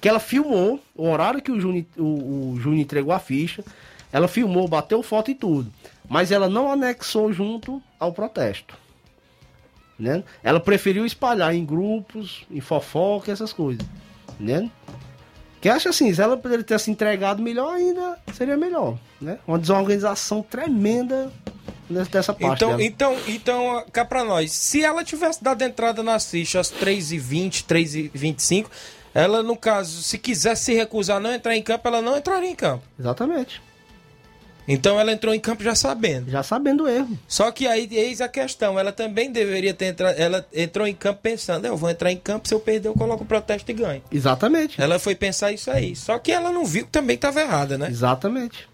[0.00, 3.64] que ela filmou o horário que o Júnior, o, o Júnior entregou a ficha,
[4.12, 5.72] ela filmou, bateu foto e tudo.
[6.08, 8.74] Mas ela não anexou junto ao protesto.
[9.98, 10.22] Né?
[10.42, 13.84] Ela preferiu espalhar em grupos, em fofoca, essas coisas.
[14.38, 14.70] Né?
[15.60, 18.96] Que acha assim, se ela poderia ter se entregado melhor ainda, seria melhor.
[19.20, 19.38] Né?
[19.46, 21.32] Uma desorganização tremenda
[21.88, 22.56] dessa parte.
[22.56, 22.82] Então, dela.
[22.84, 28.66] então, então, cá pra nós, se ela tivesse dado entrada nas fichas às 3h20, 3h25,
[29.12, 32.50] ela, no caso, se quisesse se recusar a não entrar em campo, ela não entraria
[32.50, 32.84] em campo.
[32.98, 33.60] Exatamente.
[34.68, 36.30] Então ela entrou em campo já sabendo.
[36.30, 37.18] Já sabendo o erro.
[37.26, 41.20] Só que aí, eis a questão, ela também deveria ter entrado, ela entrou em campo
[41.22, 44.02] pensando, eu vou entrar em campo, se eu perder eu coloco o protesto e ganho.
[44.12, 44.80] Exatamente.
[44.80, 45.96] Ela foi pensar isso aí.
[45.96, 47.88] Só que ela não viu que também estava errada, né?
[47.88, 48.68] Exatamente.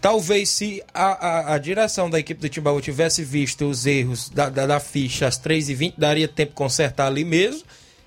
[0.00, 4.48] Talvez se a, a, a direção da equipe do Timbaúba tivesse visto os erros da,
[4.48, 7.64] da, da ficha às 3h20, daria tempo de consertar ali mesmo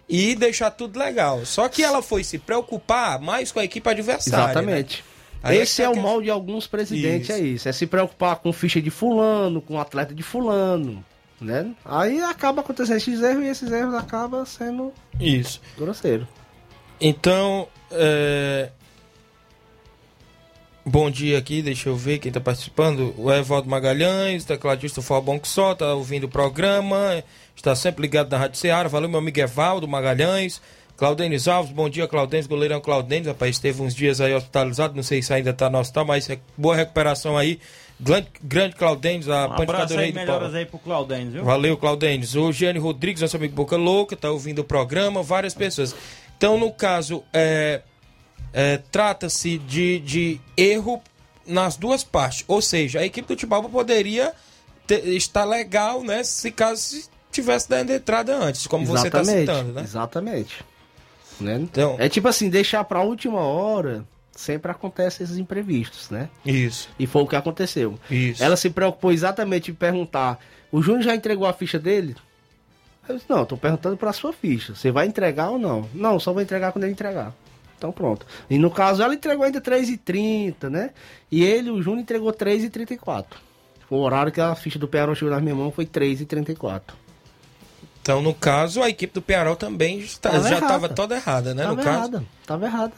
[0.10, 1.46] e deixar tudo legal.
[1.46, 4.46] Só que ela foi se preocupar mais com a equipe adversária.
[4.46, 4.98] Exatamente.
[4.98, 5.13] né?
[5.44, 7.38] Aí Esse é tá o que- mal de alguns presidentes, Isso.
[7.38, 7.70] é isso.
[7.70, 11.04] É se preocupar com ficha de fulano, com atleta de fulano,
[11.42, 11.76] né?
[11.84, 15.60] Aí acaba acontecendo esses erros e esses erros acabam sendo Isso.
[15.78, 16.26] grosseiro.
[17.02, 18.70] Então, é...
[20.86, 23.14] bom dia aqui, deixa eu ver quem está participando.
[23.18, 27.22] O Evaldo Magalhães, tecladista Bom que Só, tá ouvindo o programa,
[27.54, 28.88] está sempre ligado na Rádio Ceará.
[28.88, 30.62] Valeu, meu amigo Evaldo Magalhães.
[31.04, 35.22] Claudenis Alves, bom dia, Claudenis, goleirão Claudenis, rapaz, esteve uns dias aí hospitalizado, não sei
[35.22, 37.60] se ainda tá no hospital, mas é boa recuperação aí.
[38.00, 41.44] Grande, grande Claudenis, a Um panificadora aí, do melhoras aí pro Claudênis, viu?
[41.44, 42.36] Valeu, Claudênis.
[42.36, 45.94] O Giane Rodrigues, nosso amigo Boca Louca, tá ouvindo o programa, várias pessoas.
[46.38, 47.82] Então, no caso, é,
[48.54, 51.02] é, trata-se de, de erro
[51.46, 52.46] nas duas partes.
[52.48, 54.32] Ou seja, a equipe do Timbalba poderia
[54.88, 56.24] ter- estar legal, né?
[56.24, 59.52] Se caso tivesse dando entrada antes, como você está Exatamente.
[59.52, 59.82] citando, né?
[59.82, 60.73] Exatamente.
[61.40, 61.56] Né?
[61.60, 66.30] Então- É tipo assim, deixar pra última hora, sempre acontecem esses imprevistos, né?
[66.46, 66.90] Isso.
[66.98, 67.98] E foi o que aconteceu.
[68.10, 68.44] Isso.
[68.44, 70.40] Ela se preocupou exatamente em perguntar:
[70.72, 72.16] o Júnior já entregou a ficha dele?
[73.08, 74.74] Eu disse: não, tô perguntando pra sua ficha.
[74.76, 75.88] Você vai entregar ou não?
[75.94, 77.34] Não, só vou entregar quando ele entregar.
[77.78, 78.26] Então pronto.
[78.50, 80.92] E no caso, ela entregou ainda 3h30, né?
[81.30, 83.26] E ele, o Júnior, entregou 3h34.
[83.90, 86.82] Foi o horário que a ficha do Pearol chegou nas minhas mãos, foi 3h34.
[88.04, 91.64] Então, no caso, a equipe do Pearol também está- Tava já estava toda errada, né?
[91.64, 91.98] Tava no caso.
[92.00, 92.94] errada, tava errada.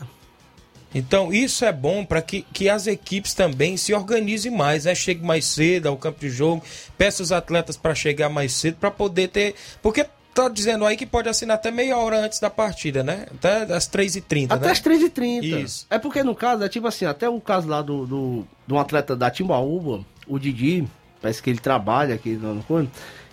[0.94, 4.96] Então, isso é bom para que, que as equipes também se organizem mais, né?
[4.96, 6.64] Chegue mais cedo ao campo de jogo,
[6.98, 9.54] peça os atletas para chegar mais cedo, para poder ter.
[9.82, 13.26] Porque tá dizendo aí que pode assinar até meia hora antes da partida, né?
[13.32, 14.72] Até às 3h30, Até né?
[14.72, 15.44] as 3h30.
[15.64, 15.86] Isso.
[15.90, 19.16] É porque no caso, é tipo assim, até o caso lá do, do, um atleta
[19.16, 20.88] da Timbaúba, o Didi,
[21.22, 22.90] parece que ele trabalha aqui no no-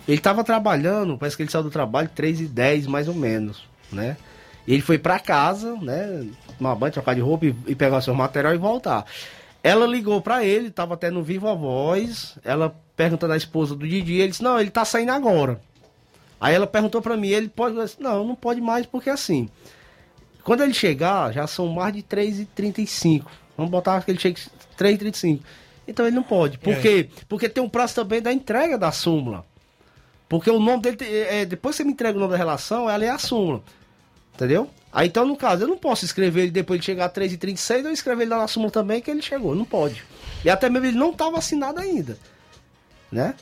[0.07, 4.17] Ele tava trabalhando, parece que ele saiu do trabalho 3h10 mais ou menos, né?
[4.67, 6.25] E ele foi pra casa, né?
[6.57, 9.05] Tomar banho, trocar de roupa e, e pegar o seu material e voltar.
[9.63, 14.15] Ela ligou pra ele, tava até no Viva Voz, ela perguntando à esposa do Didi,
[14.15, 15.59] ele disse, não, ele tá saindo agora.
[16.39, 17.75] Aí ela perguntou pra mim, ele pode?
[17.77, 19.47] Eu disse, Não, não pode mais porque assim,
[20.43, 23.23] quando ele chegar, já são mais de 3h35.
[23.55, 24.41] Vamos botar que ele chegue
[24.77, 25.39] 3h35.
[25.87, 26.57] Então ele não pode.
[26.57, 26.79] Por É.
[26.81, 27.09] quê?
[27.29, 29.45] Porque tem um prazo também da entrega da súmula.
[30.29, 32.89] Porque o nome dele, tem- é, depois que você me entrega o nome da relação,
[32.89, 33.61] ela é a súmula.
[34.33, 34.69] Entendeu?
[34.91, 37.91] Aí então, no caso, eu não posso escrever ele depois de chegar a 3h36, eu
[37.91, 39.53] escrever ele lá na súmula também que ele chegou.
[39.55, 40.03] Não pode.
[40.43, 42.17] E até mesmo ele não estava assinado ainda.
[43.11, 43.35] Né?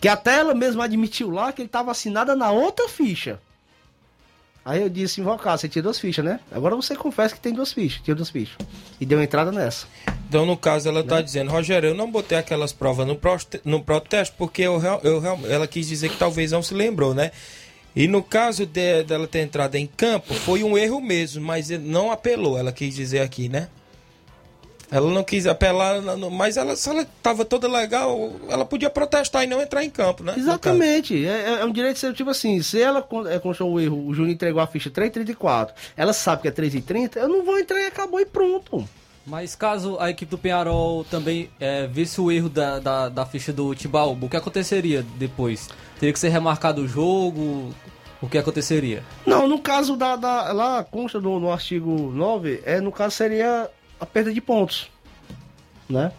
[0.00, 3.40] Que até ela mesma admitiu lá que ele estava assinada na outra ficha.
[4.64, 6.38] Aí eu disse, invocado, você tinha duas fichas, né?
[6.50, 8.56] Agora você confessa que tem duas fichas, tinha duas fichas.
[9.00, 9.86] E deu entrada nessa.
[10.32, 11.08] Então, no caso, ela Né?
[11.10, 13.20] tá dizendo, Rogério, eu não botei aquelas provas no,
[13.66, 17.32] no protesto porque eu, eu, ela quis dizer que talvez não se lembrou, né?
[17.94, 22.10] E no caso de- dela ter entrado em campo, foi um erro mesmo, mas não
[22.10, 23.68] apelou, ela quis dizer aqui, né?
[24.90, 29.46] Ela não quis apelar, mas ela, se ela tava toda legal, ela podia protestar e
[29.46, 30.32] não entrar em campo, né?
[30.34, 31.26] Exatamente.
[31.26, 34.14] É, é- é um direito seu, tipo assim, se ela é, constou o erro, o
[34.14, 37.86] Júnior entregou a ficha 3h34, ela sabe que é 3h30, eu não vou entrar e
[37.86, 38.88] acabou e pronto.
[39.26, 43.52] Mas caso a equipe do Penharol também é, visse o erro da, da, da ficha
[43.52, 45.68] do Timbaúba, o que aconteceria depois?
[45.98, 47.72] Teria que ser remarcado o jogo?
[48.20, 49.02] O que aconteceria?
[49.26, 50.14] Não, no caso da.
[50.14, 53.68] da lá consta no, no artigo 9, é, no caso seria
[54.00, 54.88] a perda de pontos.
[55.88, 56.12] Né?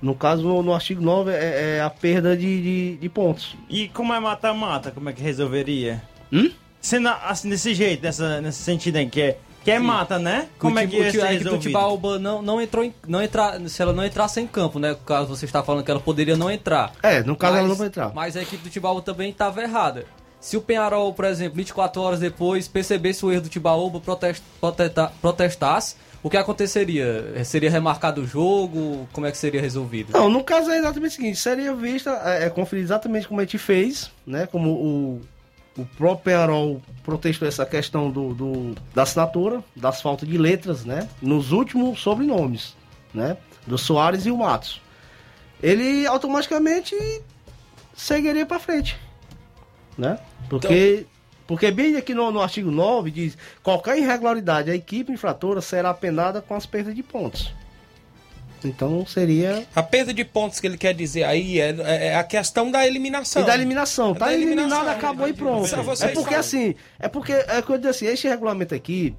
[0.00, 3.56] No caso, no, no artigo 9 é, é a perda de, de, de pontos.
[3.68, 6.02] E como é mata-mata, como é que resolveria?
[6.32, 6.50] Hum?
[6.80, 10.48] Sendo assim, desse jeito, nessa, nesse sentido aí, que é, que é mata, né?
[10.58, 11.68] Como o é que o ia time- ser a equipe do resolvido?
[11.68, 14.96] Tibaúba não, não entrou em, não entrar, se ela não entrasse em campo, né?
[15.04, 16.92] Caso você está falando que ela poderia não entrar.
[17.02, 18.12] É, no caso mas, ela não vai entrar.
[18.14, 20.04] Mas a equipe do Tibaúba também estava errada.
[20.40, 25.12] Se o Penharol, por exemplo, 24 horas depois percebesse o erro do Tibaúba, protest, protesta-
[25.20, 27.44] protestasse, o que aconteceria?
[27.44, 29.08] Seria remarcado o jogo?
[29.12, 30.12] Como é que seria resolvido?
[30.12, 33.44] Não, no caso é exatamente o seguinte, seria vista, é, é conferir exatamente como a
[33.44, 34.46] gente fez, né?
[34.46, 35.20] Como o,
[35.78, 41.08] o próprio Penharol protestou essa questão do, do- da assinatura, das faltas de letras, né?
[41.22, 42.76] Nos últimos sobrenomes,
[43.14, 43.36] né?
[43.66, 44.80] Do Soares e o Matos.
[45.62, 46.94] Ele automaticamente
[47.96, 48.96] seguiria para frente,
[49.96, 50.18] né?
[50.48, 51.06] Porque,
[51.46, 56.40] porque bem aqui no, no artigo 9 diz, qualquer irregularidade, a equipe infratora será penada
[56.42, 57.52] com as perdas de pontos.
[58.66, 61.74] Então seria A perda de pontos que ele quer dizer aí é,
[62.08, 63.42] é a questão da eliminação.
[63.42, 64.14] E da eliminação.
[64.14, 65.66] Tá Da eliminação, eliminado, acabou e pronto.
[65.66, 66.40] É porque falam.
[66.40, 69.14] assim, é porque, é que eu disse assim, este regulamento aqui,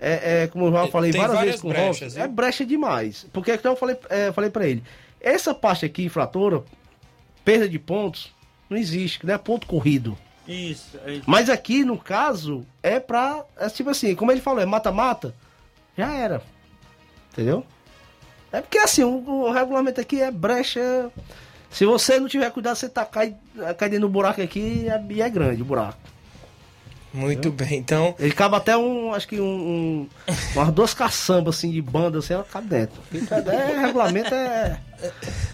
[0.00, 2.24] é, é, como eu já falei Tem várias, várias vezes com o brechas, Robson, viu?
[2.24, 3.26] é brecha demais.
[3.32, 4.82] Porque então eu falei, é, eu falei pra ele,
[5.20, 6.62] essa parte aqui, infratora,
[7.44, 8.32] perda de pontos,
[8.68, 10.16] não existe, não é ponto corrido.
[10.48, 10.98] Isso.
[11.04, 15.34] é- Mas aqui, no caso, é pra, é tipo assim, como ele falou, é mata-mata,
[15.96, 16.42] já era.
[17.32, 17.64] Entendeu?
[18.52, 21.10] É porque assim, o, o regulamento aqui é brecha.
[21.70, 23.36] Se você não tiver cuidado, você tá cai,
[23.78, 25.98] cai do buraco aqui e é, é grande o buraco.
[27.12, 28.14] Muito bem, então.
[28.20, 30.08] Ele cabe até um, acho que um, um
[30.54, 33.00] umas duas caçambas assim de banda, assim, ela cabe dentro.
[33.12, 34.80] É, regulamento é.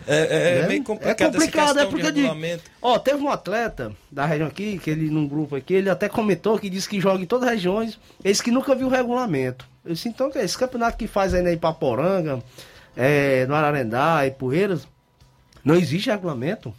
[0.07, 0.69] É, é né?
[0.69, 2.65] meio complicado, É complicado, é porque de regulamento.
[2.83, 6.59] Ó, teve um atleta da região aqui, que ele num grupo aqui, ele até comentou
[6.59, 9.67] que disse que joga em todas as regiões, eles que nunca viu o regulamento.
[9.85, 12.43] Eu disse, então, que é esse campeonato que faz aí na Ipaporanga,
[12.97, 14.89] é, no Ararendá e Poeiras,
[15.65, 16.73] não existe regulamento?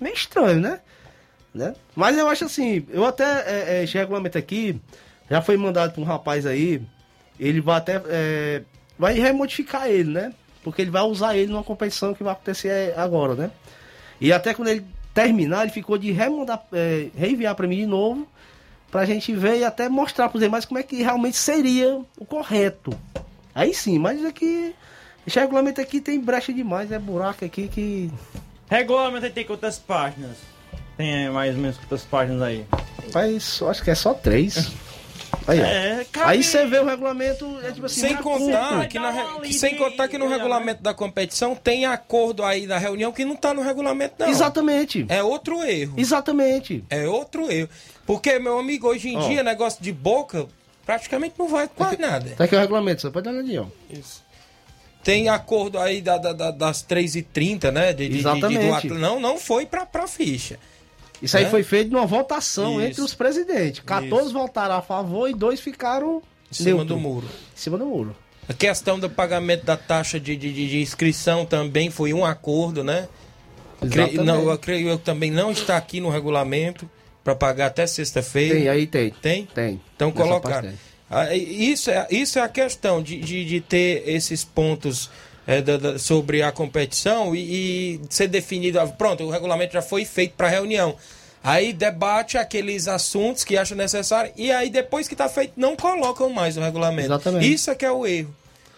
[0.00, 0.80] Meio estranho, né?
[1.54, 1.74] né?
[1.94, 4.80] Mas eu acho assim, eu até, é, é, esse regulamento aqui,
[5.30, 6.82] já foi mandado para um rapaz aí,
[7.38, 8.62] ele vai até, é,
[8.98, 10.32] vai remodificar ele, né?
[10.62, 13.50] Porque ele vai usar ele numa competição que vai acontecer agora, né?
[14.20, 18.28] E até quando ele terminar, ele ficou de remandar, é, reenviar para mim de novo,
[18.90, 22.92] pra gente ver e até mostrar pros demais como é que realmente seria o correto.
[23.54, 24.74] Aí sim, mas aqui,
[25.26, 28.10] esse regulamento aqui tem brecha demais, é buraco aqui que...
[28.68, 30.36] Regulamento aí tem quantas páginas?
[30.96, 32.64] Tem mais ou menos quantas páginas aí?
[33.12, 34.70] Mas acho que é só três.
[35.46, 35.64] Aí, ó.
[35.64, 38.00] É, Aí você vê o regulamento, é tipo assim...
[38.00, 42.66] Sem contar, que na, que- sem contar que no regulamento da competição tem acordo aí
[42.66, 44.28] da reunião que não tá no regulamento, não.
[44.28, 45.06] Exatamente.
[45.08, 45.94] É outro erro.
[45.96, 46.84] Exatamente.
[46.90, 47.68] É outro erro.
[48.06, 49.28] Porque, meu amigo, hoje em Ó.
[49.28, 50.46] dia, negócio de boca,
[50.84, 52.30] praticamente não vai quase nada.
[52.36, 53.66] Tá aqui o regulamento, você pode dar uma olhadinha, ó.
[53.88, 54.22] Isso.
[55.02, 57.92] Tem acordo aí da, da- da- das 3h30, né?
[57.92, 58.88] De, de- de- de- Exatamente.
[58.88, 60.58] não, não foi pra, pra ficha.
[61.22, 61.50] Isso aí Né?
[61.50, 62.88] foi feito numa votação Isso.
[62.90, 63.80] entre os presidentes.
[63.84, 66.94] 14 votaram a favor e dois ficaram Em cima neutro.
[66.94, 67.26] do muro.
[67.26, 68.16] Em cima do muro.
[68.48, 73.08] A questão do pagamento da taxa de, de, de- inscrição também foi um acordo, né?
[73.80, 74.18] Cre- Exatamente.
[74.24, 76.88] não, eu creio eu que também não está aqui no regulamento
[77.24, 78.54] para pagar até sexta-feira.
[78.54, 79.10] Tem, aí tem.
[79.10, 79.46] Tem?
[79.46, 79.80] Tem.
[79.96, 80.40] Então Nessa
[81.10, 85.10] Ah, e- Isso é, isso é a questão de, de, de ter esses pontos
[85.46, 87.40] é, da- da- sobre a competição e,
[87.96, 88.78] e ser definido.
[88.96, 90.94] Pronto, o regulamento já foi feito para reunião.
[91.42, 96.28] Aí debate aqueles assuntos que acha necessário e aí depois que está feito não colocam
[96.30, 97.06] mais o regulamento.
[97.06, 97.50] Exatamente.
[97.52, 98.34] Isso é que é o erro.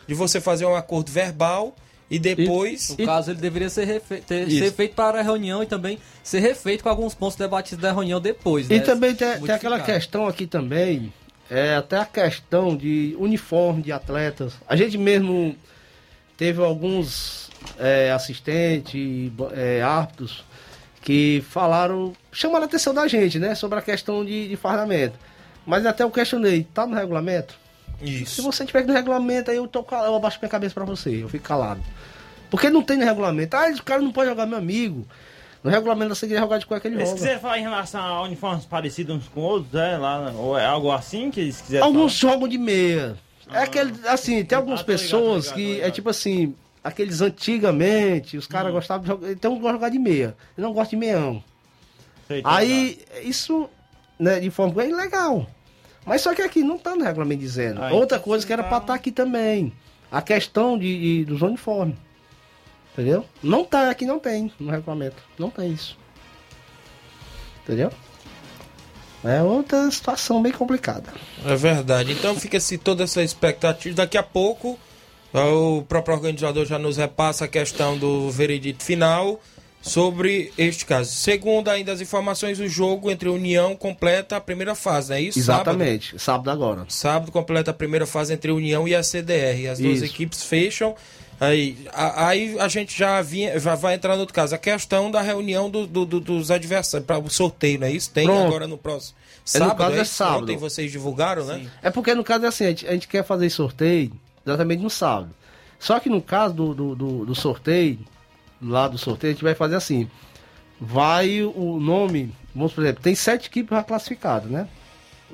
[0.06, 1.74] De você fazer um acordo verbal
[2.10, 2.94] e depois.
[2.96, 6.38] No caso, ele deveria ser, refe- ter- ser feito para a reunião e também ser
[6.40, 8.66] refeito com alguns pontos debatidos da reunião depois.
[8.70, 8.80] E né?
[8.80, 11.12] também tem, tem aquela questão aqui também,
[11.52, 14.54] é até a questão de uniforme de atletas.
[14.66, 15.54] A gente mesmo
[16.34, 20.42] teve alguns é, assistentes, é, árbitros,
[21.02, 25.18] que falaram, chamaram a atenção da gente, né, sobre a questão de, de fardamento.
[25.66, 27.54] Mas até eu questionei, tá no regulamento?
[27.98, 28.42] Se Isso.
[28.42, 31.44] você tiver no regulamento, aí eu, tô, eu abaixo minha cabeça pra você, eu fico
[31.44, 31.82] calado.
[32.50, 33.56] Porque não tem no regulamento.
[33.56, 35.06] Ah, o cara não pode jogar meu amigo.
[35.62, 37.14] No regulamento você queria jogar de cueca, ele Se joga.
[37.16, 40.90] quiser falar em relação a uniformes parecidos uns com outros, é, lá, ou é algo
[40.90, 43.16] assim que eles quiserem Alguns jogam de meia.
[43.52, 45.92] É aquele, assim, tem algumas Ah, tô ligado, pessoas tô ligado, que tô é ligado.
[45.92, 48.48] tipo assim, aqueles antigamente, os Hum.
[48.50, 50.36] caras gostavam de jogar, então gosta de jogar de meia.
[50.56, 51.42] Eu não gosto de meião.
[52.44, 53.68] Aí, isso,
[54.18, 55.46] né, de forma é ilegal.
[56.04, 57.82] Mas só que aqui não tá no regulamento dizendo.
[57.82, 59.72] Ah, Outra então coisa que era tá- pra estar aqui também.
[60.10, 61.96] A questão de, de- dos uniformes.
[62.92, 63.24] Entendeu?
[63.42, 65.22] Não tá, aqui não tem no regulamento.
[65.38, 65.96] Não tem isso.
[67.64, 67.90] Entendeu?
[69.24, 71.12] É outra situação bem complicada.
[71.46, 72.12] É verdade.
[72.12, 73.94] Então fica-se toda essa expectativa.
[73.96, 74.78] Daqui a pouco
[75.32, 79.40] O próprio organizador já nos repassa a questão do veredito final
[79.80, 81.10] sobre este caso.
[81.10, 85.38] Segundo ainda as informações, o jogo entre União completa a primeira fase, é isso?
[85.38, 86.84] Exatamente, sábado, sábado agora.
[86.88, 89.68] Sábado completa a primeira fase entre União e a CDR.
[89.70, 90.04] As duas Isso.
[90.04, 90.94] equipes fecham.
[91.44, 94.54] Aí a, aí a gente já, vinha, já vai entrar no outro caso.
[94.54, 98.10] A questão da reunião do- do- do- dos adversários para o sorteio, não é isso?
[98.10, 98.46] Tem Pronto.
[98.46, 99.16] agora no próximo.
[99.54, 100.14] É, no Sábado, caso é isso?
[100.14, 100.42] sábado.
[100.44, 101.66] Ontem vocês divulgaram, né?
[101.82, 104.12] É porque no caso é assim, a gente, a gente quer fazer sorteio
[104.46, 105.30] exatamente no sábado.
[105.80, 107.98] Só que no caso do, do, do- do sorteio,
[108.62, 110.08] lá do sorteio, a gente vai fazer assim.
[110.80, 114.68] Vai o nome, vamos por exemplo, tem sete equipes já classificadas, né?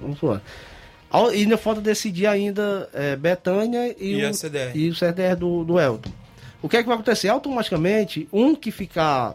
[0.00, 0.40] Vamos supor.
[1.12, 4.76] E ainda falta decidir ainda é, Betânia e, E o, CDR.
[4.76, 6.10] e o CDR do, do Elton.
[6.60, 7.28] O que é que vai acontecer?
[7.28, 9.34] Automaticamente, um que ficar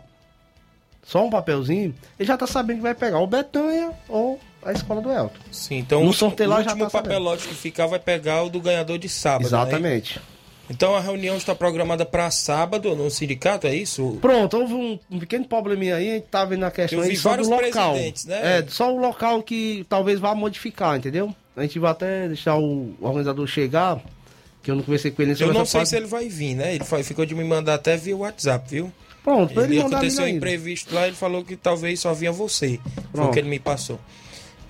[1.04, 5.02] só um papelzinho, ele já tá sabendo que vai pegar o Betânia ou a escola
[5.02, 5.40] do Elton.
[5.52, 8.98] Sim, então No o, sorteio último tá papelote que ficar vai pegar o do ganhador
[8.98, 9.42] de sábado.
[9.44, 9.48] né?
[9.48, 10.22] Exatamente.
[10.70, 14.18] Então a reunião está programada para sábado no sindicato, é isso?
[14.22, 17.12] Pronto, houve um, um pequeno probleminha aí, a gente tá vendo a questão Eu vi
[17.12, 17.96] aí só do vários local.
[17.96, 18.60] né?
[18.60, 21.36] É, só o local que talvez vá modificar, entendeu?
[21.56, 24.00] A gente vai até deixar o organizador chegar,
[24.62, 25.90] que eu não conversei com ele Eu não sei parte.
[25.90, 26.76] se ele vai vir, né?
[26.76, 28.92] Ele foi- ficou de me mandar até via WhatsApp, viu?
[29.24, 32.80] Pronto, ele Ele aconteceu um imprevisto lá, ele falou que talvez só vinha você.
[32.84, 33.32] Foi o Pronto.
[33.34, 34.00] que ele me passou.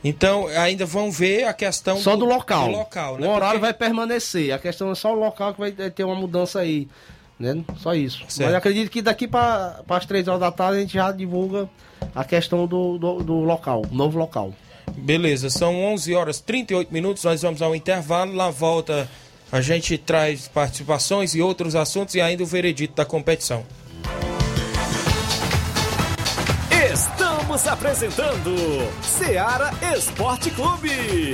[0.03, 2.65] Então, ainda vão ver a questão Só do local.
[2.65, 3.25] do local, né?
[3.27, 4.51] O horário Porque- vai permanecer.
[4.53, 6.87] A questão é só o local que vai ter uma mudança aí.
[7.39, 7.63] Né?
[7.77, 8.23] Só isso.
[8.29, 8.47] Certo.
[8.47, 11.67] Mas acredito que daqui para as três horas da tarde a gente já divulga
[12.13, 14.53] a questão do, do, do local, novo local.
[14.97, 19.09] Beleza, são 11 horas e 38 minutos, nós vamos ao intervalo, na volta
[19.51, 23.63] a gente traz participações e outros assuntos e ainda o veredito da competição.
[26.91, 28.55] Estamos apresentando
[29.03, 31.33] Seara Esporte Clube.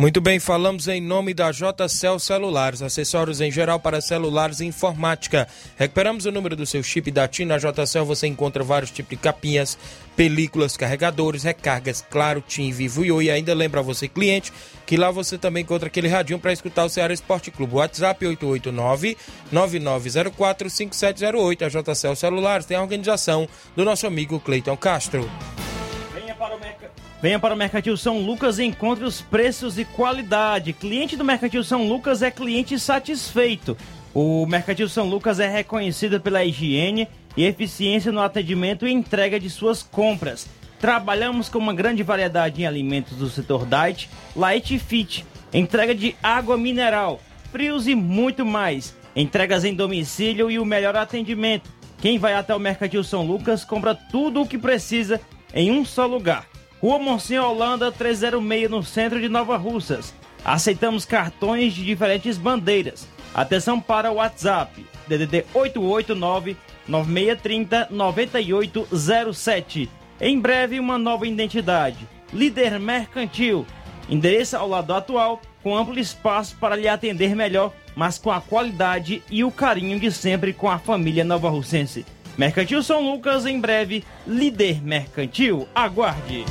[0.00, 5.46] Muito bem, falamos em nome da JCL Celulares, acessórios em geral para celulares e informática.
[5.76, 7.44] Recuperamos o número do seu chip da TIM.
[7.44, 9.76] Na JCL você encontra vários tipos de capinhas,
[10.16, 13.28] películas, carregadores, recargas, claro, TIM, Vivo e Oi.
[13.28, 14.50] Ainda lembra você, cliente,
[14.86, 17.74] que lá você também encontra aquele radinho para escutar o Ceará Esporte Clube.
[17.74, 18.24] WhatsApp
[19.52, 21.60] 889-9904-5708.
[21.60, 23.46] A JCL Celulares tem a organização
[23.76, 25.30] do nosso amigo Cleiton Castro.
[26.14, 29.84] Venha para, o Merca- Venha para o Mercantil São Lucas e encontre os preços e
[29.84, 30.72] qualidade.
[30.72, 33.76] Cliente do Mercantil São Lucas é cliente satisfeito.
[34.14, 37.06] O Mercantil São Lucas é reconhecido pela higiene
[37.36, 40.48] e eficiência no atendimento e entrega de suas compras.
[40.80, 46.56] Trabalhamos com uma grande variedade em alimentos do setor diet, light fit, entrega de água
[46.56, 47.20] mineral,
[47.52, 48.96] frios e muito mais.
[49.14, 51.70] Entregas em domicílio e o melhor atendimento.
[52.00, 55.20] Quem vai até o Mercantil São Lucas compra tudo o que precisa
[55.52, 56.49] em um só lugar.
[56.80, 60.14] Rua Monsenhor Holanda 306 no centro de Nova Russas.
[60.42, 63.06] Aceitamos cartões de diferentes bandeiras.
[63.34, 66.56] Atenção para o WhatsApp DDD 889
[66.88, 69.90] 9630 9807.
[70.18, 72.08] Em breve uma nova identidade.
[72.32, 73.66] Líder Mercantil.
[74.08, 79.22] Endereço ao lado atual, com amplo espaço para lhe atender melhor, mas com a qualidade
[79.30, 82.06] e o carinho de sempre com a família nova russense.
[82.40, 85.68] Mercantil São Lucas, em breve, líder mercantil.
[85.74, 86.46] Aguarde!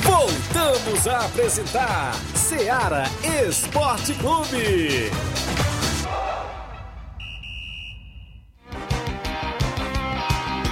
[0.00, 3.02] Voltamos a apresentar Seara
[3.48, 5.10] Esporte Clube.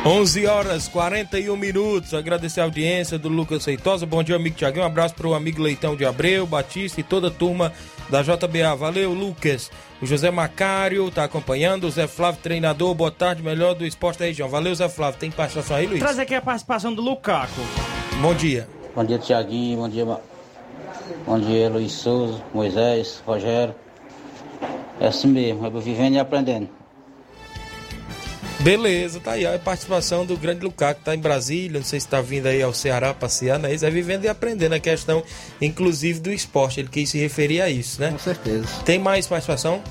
[0.04, 2.12] 11 horas 41 minutos.
[2.12, 4.04] Agradecer a audiência do Lucas Feitosa.
[4.04, 4.82] Bom dia, amigo Tiaguinho.
[4.82, 7.72] Um abraço para o amigo Leitão de Abreu, Batista e toda a turma
[8.08, 8.74] da JBA.
[8.76, 9.70] Valeu, Lucas.
[10.00, 11.84] O José Macário está acompanhando.
[11.84, 12.94] O Zé Flávio, treinador.
[12.94, 14.48] Boa tarde, melhor do esporte da região.
[14.48, 15.20] Valeu, Zé Flávio.
[15.20, 16.00] Tem participação aí, Luiz?
[16.00, 17.60] Traz aqui a participação do Lucaco.
[18.20, 18.68] Bom dia.
[18.94, 19.78] Bom dia, Tiaguinho.
[19.78, 20.04] Bom dia,
[21.26, 23.74] bom dia, Luiz Souza, Moisés, Rogério.
[25.00, 26.81] É assim mesmo, é vivendo e aprendendo.
[28.62, 32.06] Beleza, tá aí a participação do grande Lukaku, que tá em Brasília, não sei se
[32.06, 33.74] tá vindo aí ao Ceará passear, né?
[33.74, 35.20] Isso é vivendo e aprendendo a questão,
[35.60, 36.78] inclusive, do esporte.
[36.78, 38.12] Ele quis se referir a isso, né?
[38.12, 38.68] Com certeza.
[38.84, 39.82] Tem mais participação?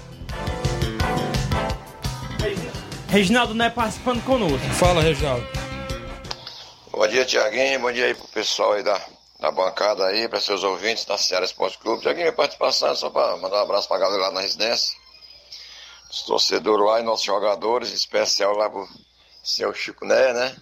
[3.09, 4.65] Reginaldo não é participando conosco.
[4.75, 5.45] Fala, Reginaldo.
[6.93, 7.81] Bom dia, Tiaguinho.
[7.81, 9.01] Bom dia aí pro pessoal aí da,
[9.41, 12.03] da bancada aí, para seus ouvintes da Ceará Esporte Clube.
[12.03, 15.00] Tiaguinho, minha participação é só para mandar um abraço pra galera lá na residência.
[16.11, 18.85] Os torcedores lá e nossos jogadores, em especial lá pro
[19.41, 20.57] seu Chico Né, né?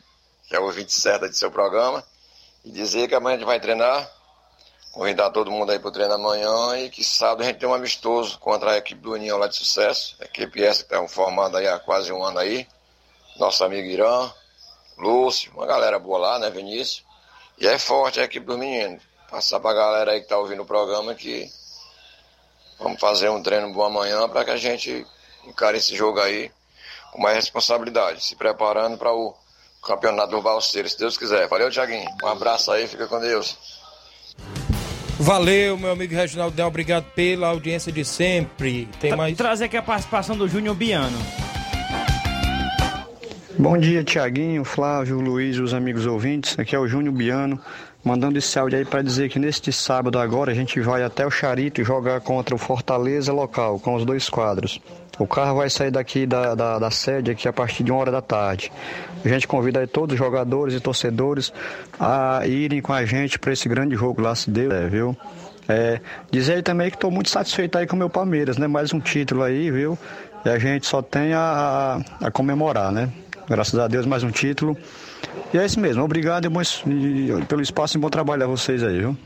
[0.47, 2.05] Que é o ouvinte certo de seu programa.
[2.63, 4.07] E dizer que amanhã a gente vai treinar.
[4.91, 8.37] Convidar todo mundo aí pro treino amanhã e que sábado a gente tem um amistoso
[8.37, 10.15] contra a equipe do União lá de sucesso.
[10.19, 12.67] A equipe essa que tá formada aí há quase um ano aí.
[13.37, 14.31] Nosso amigo Irã,
[14.99, 17.03] Lúcio, uma galera boa lá, né, Vinícius?
[17.57, 19.01] E é forte a equipe dos meninos.
[19.31, 21.51] Passar pra galera aí que tá ouvindo o programa que
[22.77, 25.07] vamos fazer um treino bom amanhã para que a gente
[25.45, 26.51] encare esse jogo aí
[27.11, 29.33] com mais responsabilidade, se preparando para o
[29.85, 31.47] campeonato do Balseiro, se Deus quiser.
[31.47, 32.07] Valeu, Tiaguinho.
[32.23, 33.57] Um abraço aí, fica com Deus.
[35.19, 38.87] Valeu, meu amigo Reginaldo Del, obrigado pela audiência de sempre.
[39.01, 39.35] Tem mais.
[39.35, 41.17] Trazer aqui a participação do Júnior Biano.
[43.57, 46.57] Bom dia, Tiaguinho, Flávio, Luiz e os amigos ouvintes.
[46.57, 47.59] Aqui é o Júnior Biano,
[48.01, 51.31] mandando esse áudio aí para dizer que neste sábado agora a gente vai até o
[51.31, 54.79] Charito jogar contra o Fortaleza local, com os dois quadros.
[55.19, 58.11] O carro vai sair daqui da, da, da sede aqui a partir de uma hora
[58.11, 58.71] da tarde.
[59.23, 61.51] A gente convida todos os jogadores e torcedores
[61.99, 65.15] a irem com a gente para esse grande jogo lá, se Deus é, viu?
[65.67, 65.99] É,
[66.31, 68.65] dizer aí também que estou muito satisfeito aí com o meu Palmeiras, né?
[68.65, 69.99] Mais um título aí, viu?
[70.45, 73.09] E a gente só tem a, a comemorar, né?
[73.47, 74.77] Graças a Deus, mais um título.
[75.53, 76.01] E é isso mesmo.
[76.03, 79.17] Obrigado e bom, e, pelo espaço e bom trabalho a vocês aí, viu?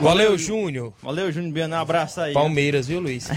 [0.00, 0.92] Valeu, Júnior.
[1.02, 1.76] Valeu, Júnior Biano.
[1.76, 2.32] Um abraço aí.
[2.32, 3.28] Palmeiras, viu, Luiz?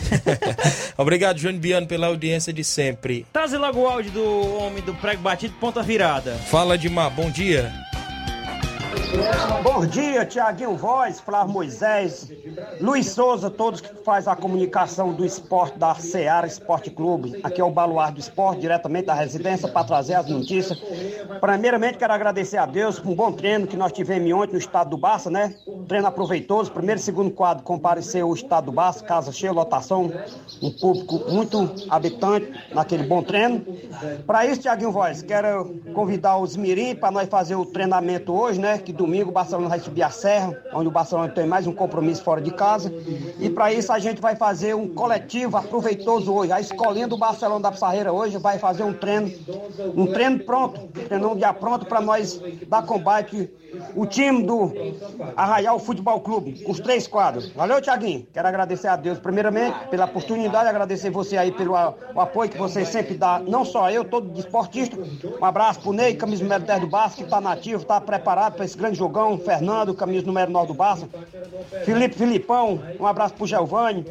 [0.97, 3.25] Obrigado, Júnior Biano, pela audiência de sempre.
[3.31, 6.35] Trazer logo o áudio do homem do prego batido, ponta virada.
[6.49, 7.09] Fala, Dimar.
[7.11, 7.71] Bom dia.
[9.63, 12.29] Bom dia, Tiaguinho Voz, Flávio Moisés,
[12.81, 17.39] Luiz Souza, todos que faz a comunicação do esporte da Seara Esporte Clube.
[17.41, 20.77] Aqui é o Baluar do Esporte, diretamente da residência, para trazer as notícias.
[21.39, 24.89] Primeiramente, quero agradecer a Deus por um bom treino que nós tivemos ontem no estado
[24.89, 25.55] do Barça, né?
[25.87, 26.71] Treino aproveitoso.
[26.71, 30.11] Primeiro e segundo quadro compareceu o estado do Barça, casa cheia, lotação,
[30.61, 33.65] um público muito habitante naquele bom treino.
[34.25, 38.77] Para isso, Tiaguinho Voz, quero convidar os Mirim para nós fazer o treinamento hoje, né?
[38.77, 42.23] Que domingo o Barcelona vai subir a serra, onde o Barcelona tem mais um compromisso
[42.23, 42.91] fora de casa.
[43.39, 46.51] E para isso a gente vai fazer um coletivo aproveitoso hoje.
[46.51, 49.31] A escolinha do Barcelona da Pissarreira hoje vai fazer um treino,
[49.95, 53.49] um treino pronto, um treino já pronto para nós dar combate
[53.95, 54.71] o time do
[55.35, 57.49] Arraial Futebol Clube, os três quadros.
[57.49, 58.27] Valeu, Tiaguinho.
[58.33, 62.85] Quero agradecer a Deus, primeiramente, pela oportunidade, agradecer você aí pelo a, apoio que você
[62.85, 64.97] sempre dá, não só eu, todo desportista.
[65.39, 68.65] Um abraço pro Ney, camisa número 10 do Barça, que tá nativo, tá preparado para
[68.65, 69.37] esse grande jogão.
[69.37, 71.07] Fernando, camisa número 9 do Barça.
[71.85, 74.05] Felipe Filipão, um abraço pro Giovanni.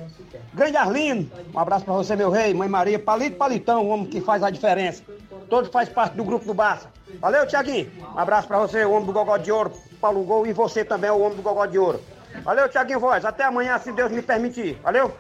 [0.55, 2.99] Grande Arlino, um abraço para você, meu rei, mãe Maria.
[2.99, 5.03] Palito Palitão, o homem que faz a diferença.
[5.49, 6.89] Todos faz parte do grupo do Barça.
[7.21, 7.91] Valeu, Tiaguinho.
[8.15, 11.11] Um abraço pra você, o homem do Gogó de Ouro, Paulo Gol, e você também,
[11.11, 12.01] o homem do Gogó de Ouro.
[12.43, 13.25] Valeu, Tiaguinho Voz.
[13.25, 14.79] Até amanhã, se Deus me permitir.
[14.83, 15.15] Valeu?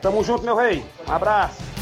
[0.00, 0.84] Tamo junto, meu rei.
[1.06, 1.73] Um abraço.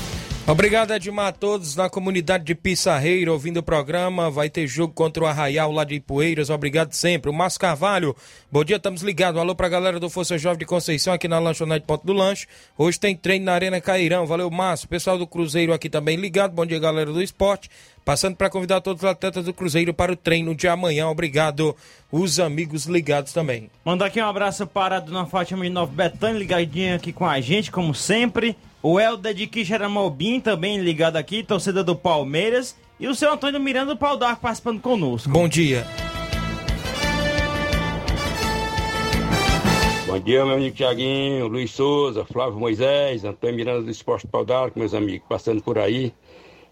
[0.45, 4.28] Obrigado, Edmar, a todos na comunidade de Pissarreira ouvindo o programa.
[4.28, 6.51] Vai ter jogo contra o Arraial lá de Ipueiras.
[6.51, 7.30] Obrigado sempre.
[7.30, 8.14] O Márcio Carvalho,
[8.51, 9.40] bom dia, estamos ligados.
[9.40, 12.49] Alô pra galera do Força Jovem de Conceição aqui na Lanchonete Ponto do Lanche.
[12.76, 14.26] Hoje tem treino na Arena Cairão.
[14.26, 14.88] Valeu, Márcio.
[14.88, 16.53] Pessoal do Cruzeiro aqui também ligado.
[16.53, 17.70] Bom dia, galera do esporte.
[18.05, 21.07] Passando para convidar todos os atletas do Cruzeiro para o treino de amanhã.
[21.07, 21.74] Obrigado,
[22.11, 23.70] os amigos ligados também.
[23.84, 27.40] Mandar aqui um abraço para a dona Fátima de Nova Betânia, ligadinha aqui com a
[27.40, 28.57] gente, como sempre.
[28.84, 32.76] O Helder de Quixeramobim também ligado aqui, torcedor do Palmeiras.
[32.98, 35.30] E o seu Antônio Miranda do Pau d'Arco participando conosco.
[35.30, 35.86] Bom dia.
[40.04, 44.78] Bom dia, meu amigo Tiaguinho, Luiz Souza, Flávio Moisés, Antônio Miranda do Esporte Pau d'Arco,
[44.78, 46.12] meus amigos, passando por aí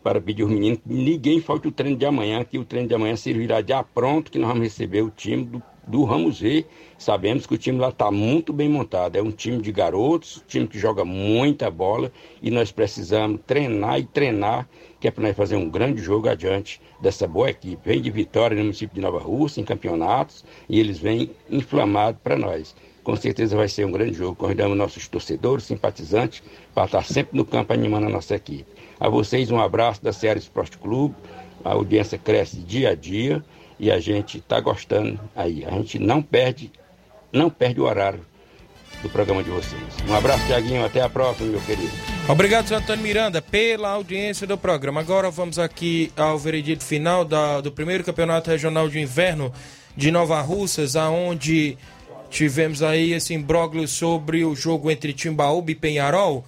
[0.03, 2.95] para pedir aos meninos que ninguém falte o treino de amanhã, que o treino de
[2.95, 6.65] amanhã servirá já pronto, que nós vamos receber o time do, do Ramos V.
[6.97, 9.17] Sabemos que o time lá está muito bem montado.
[9.17, 13.99] É um time de garotos, um time que joga muita bola e nós precisamos treinar
[13.99, 14.69] e treinar,
[15.01, 17.81] que é para nós fazer um grande jogo adiante dessa boa equipe.
[17.85, 22.37] Vem de vitória no município de Nova Rússia, em campeonatos, e eles vêm inflamados para
[22.37, 22.75] nós.
[23.03, 24.37] Com certeza vai ser um grande jogo.
[24.37, 26.43] Convidamos nossos torcedores, simpatizantes,
[26.75, 28.67] para estar sempre no campo animando a nossa equipe.
[29.01, 31.15] A vocês um abraço da Ceará Esporte Clube.
[31.65, 33.43] A audiência cresce dia a dia
[33.81, 35.65] e a gente está gostando aí.
[35.65, 36.71] A gente não perde,
[37.33, 38.21] não perde o horário
[39.03, 39.83] do programa de vocês.
[40.07, 40.85] Um abraço, Tiaguinho.
[40.85, 41.91] Até a próxima, meu querido.
[42.29, 45.01] Obrigado, senhor Antônio Miranda, pela audiência do programa.
[45.01, 49.51] Agora vamos aqui ao veredito final da, do primeiro campeonato regional de inverno
[49.97, 51.79] de Nova Russas, aonde
[52.29, 56.45] tivemos aí esse imbróglio sobre o jogo entre Timbaúba e Penharol.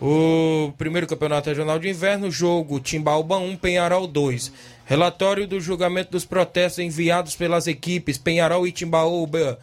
[0.00, 4.50] O primeiro campeonato regional de inverno, jogo Timbaúba 1, Penharol 2.
[4.90, 9.56] Relatório do julgamento dos protestos enviados pelas equipes Penharol e Timbaúba.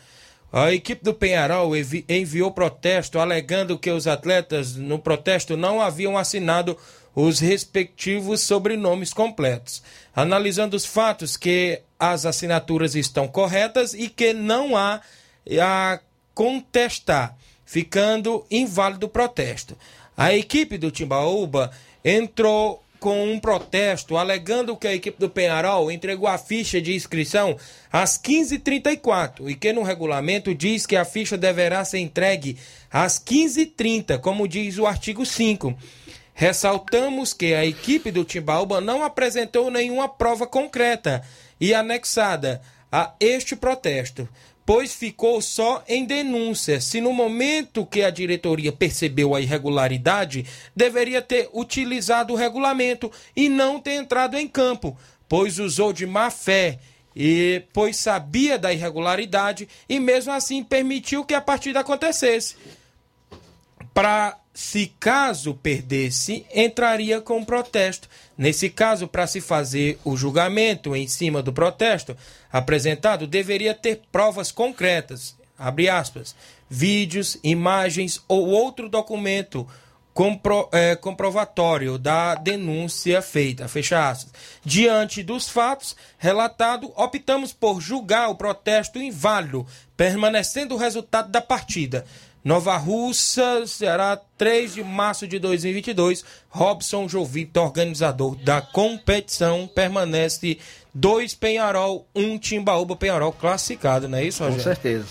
[0.53, 6.17] A equipe do Penharol envi- enviou protesto alegando que os atletas no protesto não haviam
[6.17, 6.77] assinado
[7.13, 9.83] os respectivos sobrenomes completos.
[10.15, 15.01] Analisando os fatos que as assinaturas estão corretas e que não há
[15.61, 15.99] a
[16.33, 19.77] contestar, ficando inválido o protesto.
[20.15, 21.69] A equipe do Timbaúba
[22.01, 27.57] entrou com um protesto alegando que a equipe do Penharol entregou a ficha de inscrição
[27.91, 32.57] às 15h34 e que no regulamento diz que a ficha deverá ser entregue
[32.91, 35.75] às 15h30, como diz o artigo 5.
[36.33, 41.23] Ressaltamos que a equipe do Timbaúba não apresentou nenhuma prova concreta
[41.59, 44.29] e anexada a este protesto,
[44.67, 46.81] pois ficou só em denúncia.
[46.81, 50.45] Se no momento que a diretoria percebeu a irregularidade,
[50.75, 54.97] deveria ter utilizado o regulamento e não ter entrado em campo,
[55.29, 56.79] pois usou de má fé
[57.15, 62.57] e pois sabia da irregularidade e mesmo assim permitiu que a partida acontecesse
[63.93, 68.09] para se caso perdesse, entraria com protesto.
[68.35, 72.17] Nesse caso, para se fazer o julgamento em cima do protesto
[72.51, 76.35] apresentado, deveria ter provas concretas, aspas,
[76.67, 79.67] vídeos, imagens ou outro documento
[80.11, 84.33] compro- eh, comprovatório da denúncia feita, fecha aspas.
[84.65, 92.03] Diante dos fatos relatados, optamos por julgar o protesto inválido, permanecendo o resultado da partida.
[92.47, 96.23] Nova Russa, Ceará, 3 de março de 2022.
[96.49, 100.57] Robson Jovito, organizador da competição, permanece
[100.93, 104.63] 2 Penharol, 1 um Timbaúba Penharol classificado, não é isso, Com Rogério?
[104.63, 105.07] certeza.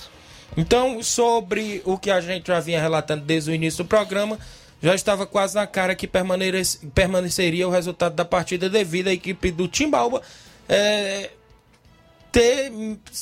[0.57, 4.39] Então, sobre o que a gente já vinha relatando desde o início do programa,
[4.83, 9.51] já estava quase na cara que permanece- permaneceria o resultado da partida devido à equipe
[9.51, 10.23] do Timbaúba
[10.67, 11.29] é,
[12.33, 12.73] ter.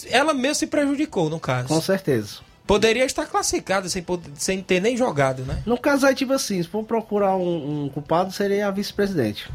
[0.08, 1.66] Ela mesmo se prejudicou, no caso.
[1.66, 2.53] Com certeza.
[2.66, 4.04] Poderia estar classificada sem,
[4.36, 5.62] sem ter nem jogado, né?
[5.66, 9.50] No caso aí, tipo assim, se for procurar um, um culpado, seria a vice-presidente.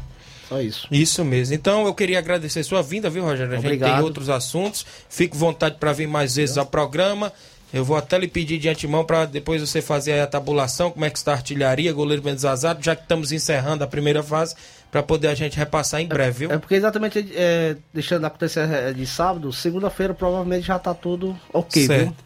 [0.48, 0.88] Só isso.
[0.90, 1.54] Isso mesmo.
[1.54, 3.52] Então eu queria agradecer sua vinda, viu, Rogério?
[3.52, 3.94] A gente Obrigado.
[3.96, 4.84] tem outros assuntos.
[5.08, 7.32] Fique à vontade para vir mais vezes ao programa.
[7.72, 11.04] Eu vou até lhe pedir de antemão para depois você fazer aí a tabulação, como
[11.04, 14.56] é que está a artilharia, goleiro menos azado, já que estamos encerrando a primeira fase,
[14.90, 16.52] para poder a gente repassar em breve, viu?
[16.52, 21.86] É porque exatamente, é, deixando acontecer é, de sábado, segunda-feira provavelmente já tá tudo ok,
[21.86, 22.04] Certo.
[22.06, 22.16] viu?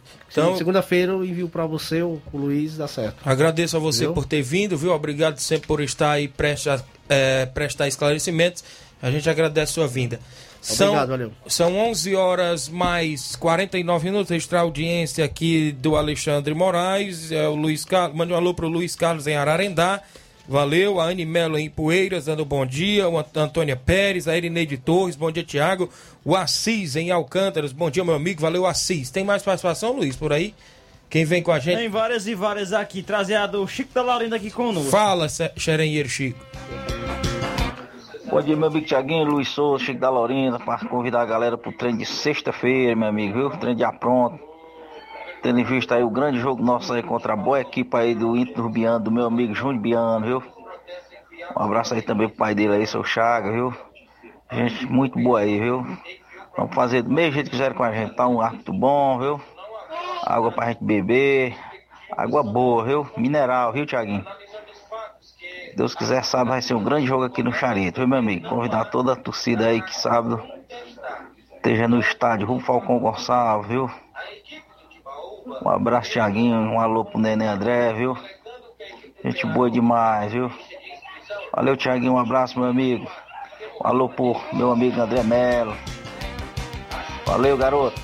[0.43, 3.17] Então- Segunda-feira eu envio pra você, o, o Luiz, dá certo.
[3.25, 4.13] Agradeço a você Viu?
[4.13, 4.91] por ter vindo, viu?
[4.91, 8.63] Obrigado sempre por estar aí prestes a é, prestar esclarecimentos.
[9.01, 10.19] A gente agradece a sua vinda.
[10.61, 11.31] São, Obrigado, valeu.
[11.47, 14.31] São 11 horas mais 49 minutos.
[14.31, 17.31] Extra audiência aqui do Alexandre Moraes.
[17.31, 20.01] É, o Luiz Carlos, mande um alô pro Luiz Carlos em Ararendá.
[20.47, 20.99] Valeu.
[20.99, 23.07] A Anne Melo em Poeiras, dando bom dia.
[23.09, 25.89] O Ant- Antônia Pérez, a Erineide Torres, bom dia, Tiago.
[26.23, 28.41] O Assis em Alcântaras, bom dia, meu amigo.
[28.41, 29.09] Valeu, Assis.
[29.09, 30.53] Tem mais participação, Luiz, por aí?
[31.09, 31.77] Quem vem com a gente?
[31.77, 33.01] Tem várias e várias aqui.
[33.01, 34.89] Trazer a do Chico da Laurinda aqui conosco.
[34.89, 35.27] Fala,
[35.57, 36.39] Xerenheiro Chico.
[38.29, 41.71] Bom dia, meu amigo Tiaguinho, Luiz Souza, Chico da Laurinda, para convidar a galera pro
[41.71, 43.49] treino de sexta-feira, meu amigo, viu?
[43.51, 44.39] Treino já pronto.
[45.45, 48.35] Tendo em vista aí o grande jogo nosso aí contra a boa equipe aí do
[48.35, 50.43] Inter do Rubiano, do meu amigo Júnior Biano, viu?
[51.55, 53.71] Um abraço aí também pro pai dele aí, seu Chaga, viu?
[54.51, 55.85] Gente muito boa aí, viu?
[56.57, 59.41] Vamos fazer do mesmo jeito que fizeram com a gente, tá um árbitro bom, viu?
[60.23, 61.55] Água pra gente beber,
[62.17, 63.07] água boa, viu?
[63.15, 64.25] Mineral, viu, Tiaguinho?
[65.77, 68.49] Deus quiser, sábado vai ser um grande jogo aqui no Charito, viu, meu amigo?
[68.49, 70.41] Convidar toda a torcida aí que sábado
[71.55, 74.04] esteja no estádio Rua Falcão Gonçalves, viu?
[75.45, 76.55] Um abraço, Tiaguinho.
[76.55, 78.17] Um alô pro Neném André, viu?
[79.23, 80.51] Gente boa demais, viu?
[81.53, 82.13] Valeu, Tiaguinho.
[82.13, 83.09] Um abraço, meu amigo.
[83.81, 85.75] Um alô pro meu amigo André Melo.
[87.25, 88.01] Valeu, garoto.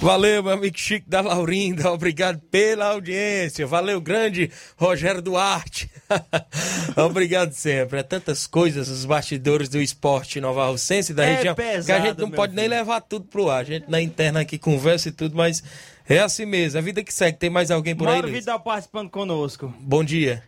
[0.00, 1.90] Valeu, meu amigo Chico da Laurinda.
[1.92, 3.66] Obrigado pela audiência.
[3.66, 5.90] Valeu, grande Rogério Duarte.
[6.96, 8.00] Obrigado sempre.
[8.00, 12.06] É tantas coisas, os bastidores do esporte nova Alcense da É região, que a pesado,
[12.06, 13.60] gente não pode nem levar tudo pro ar.
[13.60, 15.62] A gente na interna aqui conversa e tudo, mas
[16.08, 16.78] é assim mesmo.
[16.78, 17.38] A vida que segue.
[17.38, 18.28] Tem mais alguém por aí, Mauro?
[18.28, 19.72] Vidal participando conosco.
[19.80, 20.42] Bom dia.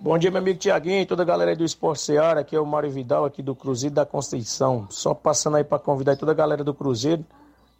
[0.00, 2.40] Bom dia, meu amigo Tiaguinho e toda a galera aí do Esporte Seara.
[2.40, 4.86] Aqui é o Mário Vidal, aqui do Cruzeiro da Conceição.
[4.90, 7.24] Só passando aí para convidar toda a galera do Cruzeiro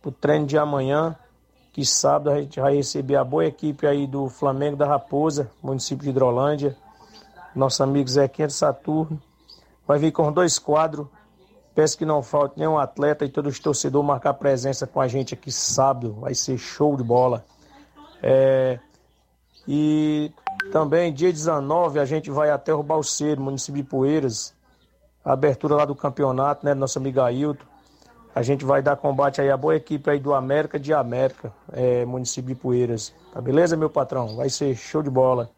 [0.03, 1.17] pro treino de amanhã,
[1.79, 6.03] que sábado a gente vai receber a boa equipe aí do Flamengo da Raposa, município
[6.03, 6.77] de Hidrolândia.
[7.55, 9.23] Nosso amigo Zequinha de Saturno.
[9.87, 11.07] Vai vir com dois quadros.
[11.77, 15.35] Peço que não falte nenhum atleta e todos os torcedores marcar presença com a gente
[15.35, 16.15] aqui sábado.
[16.15, 17.45] Vai ser show de bola.
[18.21, 18.81] É,
[19.69, 20.33] e
[20.73, 24.53] também, dia 19, a gente vai até o Balseiro, município de Poeiras.
[25.25, 26.75] A abertura lá do campeonato, né?
[26.75, 27.65] do Nosso amigo Ailton.
[28.35, 32.05] A gente vai dar combate aí à boa equipe aí do América de América, é,
[32.05, 33.13] município de Poeiras.
[33.33, 34.37] Tá beleza, meu patrão?
[34.37, 35.51] Vai ser show de bola.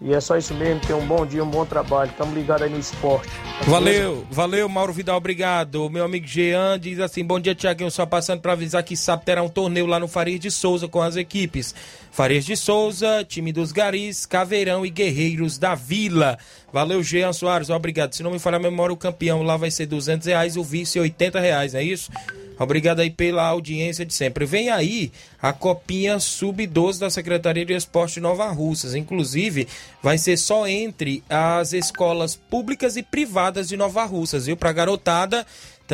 [0.00, 2.12] E é só isso mesmo, tenha um bom dia, um bom trabalho.
[2.18, 3.28] Tamo ligado aí no esporte.
[3.28, 4.26] Tá Valeu, beleza?
[4.30, 5.88] valeu, Mauro Vidal, obrigado.
[5.88, 7.90] Meu amigo Jean diz assim: bom dia, Tiaguinho.
[7.90, 11.00] Só passando para avisar que sábado terá um torneio lá no Farias de Souza com
[11.00, 11.74] as equipes.
[12.10, 16.38] Farias de Souza, time dos Garis, Caveirão e Guerreiros da Vila.
[16.74, 18.14] Valeu, Jean Soares, obrigado.
[18.14, 20.98] Se não me falhar a memória, o campeão lá vai ser 200 reais o vice
[20.98, 22.10] 80 reais, não é isso?
[22.58, 24.44] Obrigado aí pela audiência de sempre.
[24.44, 28.96] Vem aí a copinha sub-12 da Secretaria de Esporte de Nova Russas.
[28.96, 29.68] Inclusive,
[30.02, 34.56] vai ser só entre as escolas públicas e privadas de Nova Russas, viu?
[34.56, 35.46] Pra garotada.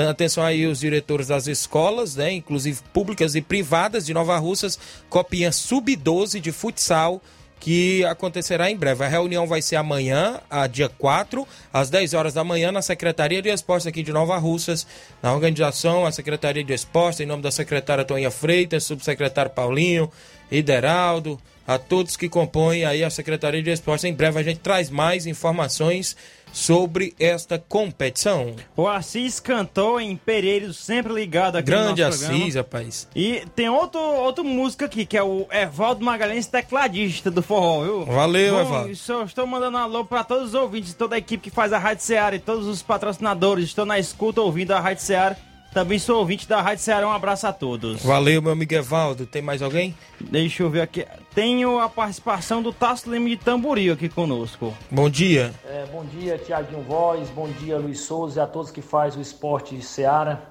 [0.09, 2.33] Atenção aí os diretores das escolas, né?
[2.33, 4.78] Inclusive públicas e privadas de Nova Russas.
[5.11, 7.20] Copinha sub-12 de futsal
[7.61, 9.05] que acontecerá em breve.
[9.05, 13.43] A reunião vai ser amanhã, a dia 4, às 10 horas da manhã, na Secretaria
[13.43, 14.87] de Esportes aqui de Nova Russas,
[15.23, 20.11] na organização, a Secretaria de Esportes, em nome da secretária Toninha Freitas, subsecretário Paulinho,
[20.51, 24.05] Ideraldo, a todos que compõem aí a Secretaria de Esportes.
[24.05, 26.17] Em breve a gente traz mais informações
[26.53, 28.55] sobre esta competição.
[28.76, 32.42] O Assis cantou em Pereiros, sempre ligado aqui Grande no nosso programa.
[32.42, 33.09] Assis, rapaz.
[33.14, 38.05] E tem outro, outro músico aqui, que é o Evaldo Magalhães, tecladista do forró, viu?
[38.05, 38.96] Valeu, Bom, Evaldo.
[38.96, 41.78] Só estou mandando um alô para todos os ouvintes, toda a equipe que faz a
[41.78, 45.49] Rádio Seara e todos os patrocinadores estão na escuta ouvindo a Rádio Seara.
[45.73, 48.03] Também sou ouvinte da Rádio Seara, um abraço a todos.
[48.03, 49.25] Valeu, meu amigo Evaldo.
[49.25, 49.97] Tem mais alguém?
[50.21, 51.07] Deixa eu ver aqui.
[51.33, 54.75] Tenho a participação do Tasso Lima de Tamboril aqui conosco.
[54.91, 55.55] Bom dia.
[55.64, 59.21] É, bom dia, Tiaguinho Voz, bom dia, Luiz Souza e a todos que faz o
[59.21, 60.43] esporte Seara.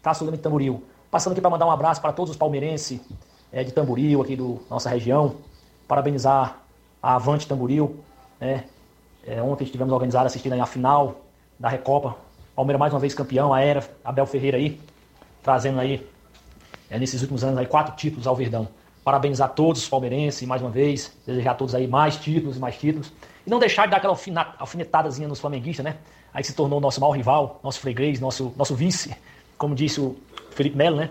[0.00, 0.84] Tasso Lima de Tamboril.
[1.10, 3.00] Passando aqui para mandar um abraço para todos os palmeirenses
[3.52, 5.38] é, de Tamboril, aqui do nossa região.
[5.88, 6.58] Parabenizar
[7.02, 7.96] a Avante Tamboril.
[8.40, 8.64] Né?
[9.26, 11.16] É, ontem estivemos organizados assistindo aí a final
[11.58, 12.16] da Recopa.
[12.54, 14.78] Palmeiras mais uma vez campeão, a Era, Abel Ferreira aí,
[15.42, 16.06] trazendo aí,
[16.90, 18.68] é, nesses últimos anos, aí, quatro títulos ao Verdão.
[19.02, 22.76] Parabenizar todos os palmeirenses mais uma vez, desejar a todos aí mais títulos e mais
[22.76, 23.12] títulos.
[23.46, 24.16] E não deixar de dar aquela
[24.58, 25.96] alfinetadazinha nos flamenguistas, né?
[26.32, 29.16] Aí que se tornou nosso maior rival, nosso freguês, nosso, nosso vice,
[29.58, 30.16] como disse o
[30.50, 31.10] Felipe Melo, né?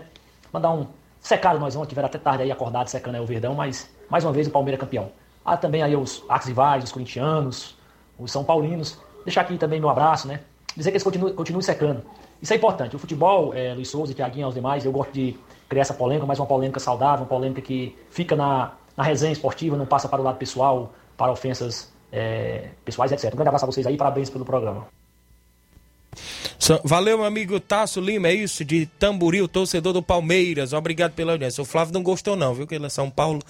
[0.52, 0.86] Mandar um
[1.20, 4.32] secado nós vamos, tiveram até tarde aí acordado secando aí o Verdão, mas mais uma
[4.32, 5.10] vez o Palmeiras campeão.
[5.44, 7.76] Há também aí os arquivais, os corintianos,
[8.18, 8.98] os São Paulinos.
[9.24, 10.40] Deixar aqui também meu abraço, né?
[10.76, 12.02] Dizer que eles continuem, continuem secando.
[12.40, 12.96] Isso é importante.
[12.96, 15.36] O futebol, é, Luiz Souza, Tiaguinho e os demais, eu gosto de
[15.68, 19.76] criar essa polêmica, mas uma polêmica saudável, uma polêmica que fica na, na resenha esportiva,
[19.76, 23.26] não passa para o lado pessoal, para ofensas é, pessoais, etc.
[23.26, 24.86] Um grande abraço a vocês aí, parabéns pelo programa.
[26.84, 30.72] Valeu, meu amigo Tasso Lima, é isso, de Tamboril, torcedor do Palmeiras.
[30.72, 31.60] Obrigado pela audiência.
[31.62, 32.66] O Flávio não gostou, não, viu?
[32.66, 33.40] Que ele é São Paulo.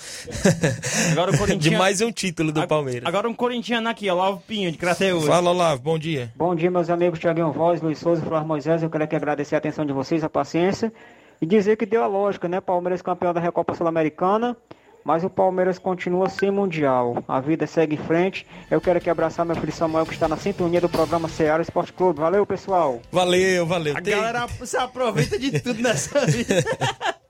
[1.13, 3.07] Agora o Corinthians- De mais um título do Palmeiras.
[3.07, 5.27] Agora um corintiano aqui, ó, Olavo Pinho, de Crateus.
[5.27, 6.33] Fala, Olavo, bom dia.
[6.37, 8.83] Bom dia, meus amigos Tiaguinho Voz, Luiz Souza e Flávio Moisés.
[8.83, 10.93] Eu quero aqui agradecer a atenção de vocês, a paciência
[11.41, 12.61] e dizer que deu a lógica, né?
[12.61, 14.57] Palmeiras campeão da Recopa Sul-Americana,
[15.05, 17.23] mas o Palmeiras continua sem Mundial.
[17.27, 18.47] A vida segue em frente.
[18.71, 21.93] Eu quero aqui abraçar meu filho Samuel, que está na sintonia do programa Ceará Esporte
[21.93, 22.21] Clube.
[22.21, 23.01] Valeu, pessoal.
[23.11, 23.97] Valeu, valeu.
[23.97, 26.65] A galera se aproveita de tudo nessa vida.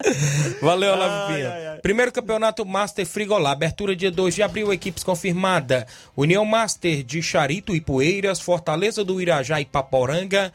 [0.60, 1.48] Valeu, Olavo Pinho.
[1.80, 5.86] Primeiro campeonato Master Frigolá, abertura dia 2 de abril, equipes confirmada.
[6.16, 10.52] União Master de Charito e Poeiras, Fortaleza do Irajá e Paporanga,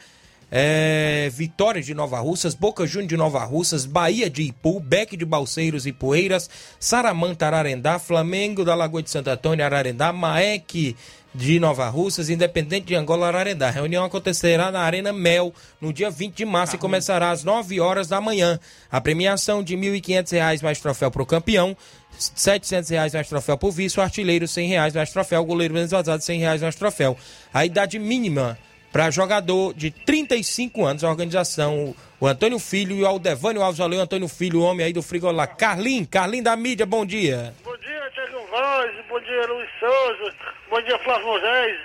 [0.50, 5.24] é, Vitória de Nova Russas, Boca Juniors de Nova Russas, Bahia de Ipu, Beck de
[5.24, 6.48] Balseiros e Poeiras,
[6.80, 10.96] Saramanta Ararendá, Flamengo da Lagoa de Santo Antônio Ararendá, Maek
[11.34, 13.68] de Nova Russas, Independente de Angola Ararendá.
[13.68, 17.78] A reunião acontecerá na Arena Mel no dia 20 de março e começará às 9
[17.80, 18.58] horas da manhã.
[18.90, 21.76] A premiação de R$ 1.500 mais troféu para o campeão,
[22.18, 25.74] 700 reais mais troféu para o vice, o artilheiro 100 reais mais troféu, o goleiro
[25.74, 27.16] menos vazado 100 reais mais troféu.
[27.52, 28.58] A idade mínima
[28.92, 34.00] para jogador de 35 anos, a organização, o Antônio Filho e o Aldevânio Alves, valeu,
[34.00, 35.46] Antônio Filho, o homem aí do Frigolá.
[35.46, 37.54] Carlin, Carlin da mídia, bom dia.
[37.64, 40.34] Bom dia, Tiago Voz, bom dia, Luiz Souza,
[40.70, 41.78] bom dia, Flávio Moisés.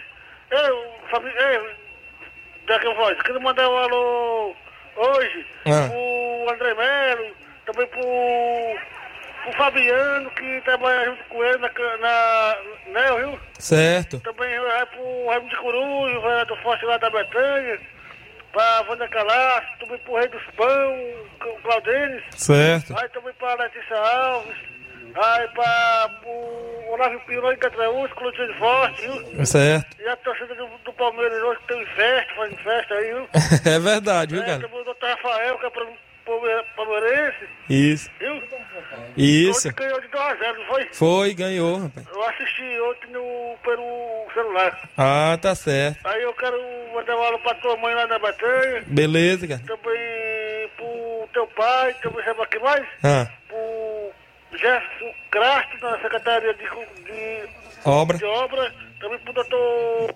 [0.52, 1.66] Eu, família, eu,
[2.68, 4.56] Tiago Voz, quero mandar um alô
[4.96, 5.90] hoje Ah.
[5.90, 7.36] pro André Melo,
[7.66, 8.02] também pro,
[9.44, 11.70] pro Fabiano, que trabalha junto com ele na,
[12.00, 12.56] na
[12.88, 13.40] né, viu?
[13.60, 14.20] Certo.
[14.22, 17.80] Também vai pro Raimundo de Coruja, o vereador forte lá da Bretanha.
[18.52, 20.94] pra Wanda Calaço, também pro Rei dos Pão,
[21.42, 22.24] o Claudênis.
[22.32, 22.96] Certo.
[22.98, 24.56] Aí também pra Letícia Alves.
[25.16, 29.46] Aí pra o Olávio Pironi Catraúz, Clotilde Forte, viu?
[29.46, 29.96] Certo.
[30.02, 33.30] E a torcida do, do Palmeiras hoje que tem festa, fazendo festa aí, viu?
[33.76, 34.60] É verdade, viu, É, cara?
[34.62, 35.86] também o doutor Rafael, que é pra-
[36.26, 38.10] palmeirense, Isso.
[38.20, 38.42] viu?
[39.16, 39.68] Isso.
[39.70, 40.88] Ontem ganhou de 2 a 0 não foi?
[40.94, 42.08] Foi, ganhou, rapaz.
[42.12, 44.90] Eu assisti ontem no, pelo celular.
[44.98, 46.00] Ah, tá certo.
[46.06, 46.58] Aí eu quero
[46.94, 48.84] mandar uma aula pra tua mãe lá na Batanha.
[48.88, 49.62] Beleza, cara.
[49.66, 52.86] Também pro teu pai, também sabe aqui mais?
[53.04, 54.12] Ah, Pro
[54.58, 57.48] Gerson Crasto, na Secretaria de, de,
[57.86, 58.18] Obra.
[58.18, 58.74] de Obra.
[59.00, 60.14] Também pro doutor.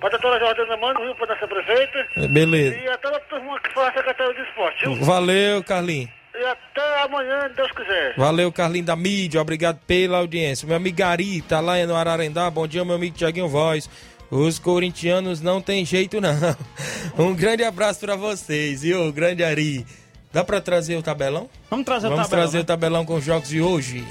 [0.00, 1.14] Pra doutora Jordana Mano, viu?
[1.14, 2.28] Pra nossa prefeita.
[2.28, 2.76] beleza.
[2.76, 5.04] E até a turma que faz a Secretaria de Esporte, viu?
[5.04, 6.10] Valeu, Carlinhos.
[6.34, 8.14] E até amanhã, Deus quiser.
[8.16, 9.40] Valeu, Carlinhos da mídia.
[9.40, 10.66] Obrigado pela audiência.
[10.66, 12.50] Meu amigo Gari tá lá no Ararendá.
[12.50, 13.88] Bom dia, meu amigo Tiaguinho Voz.
[14.30, 16.30] Os corintianos não tem jeito, não.
[17.18, 19.10] Um grande abraço pra vocês, viu?
[19.12, 19.86] Grande Ari.
[20.32, 21.48] Dá pra trazer o tabelão?
[21.70, 22.62] Vamos trazer o Vamos tabelão, trazer né?
[22.62, 24.04] o tabelão com os jogos de hoje.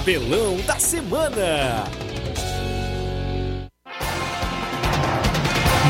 [0.00, 1.84] Tabelão da semana.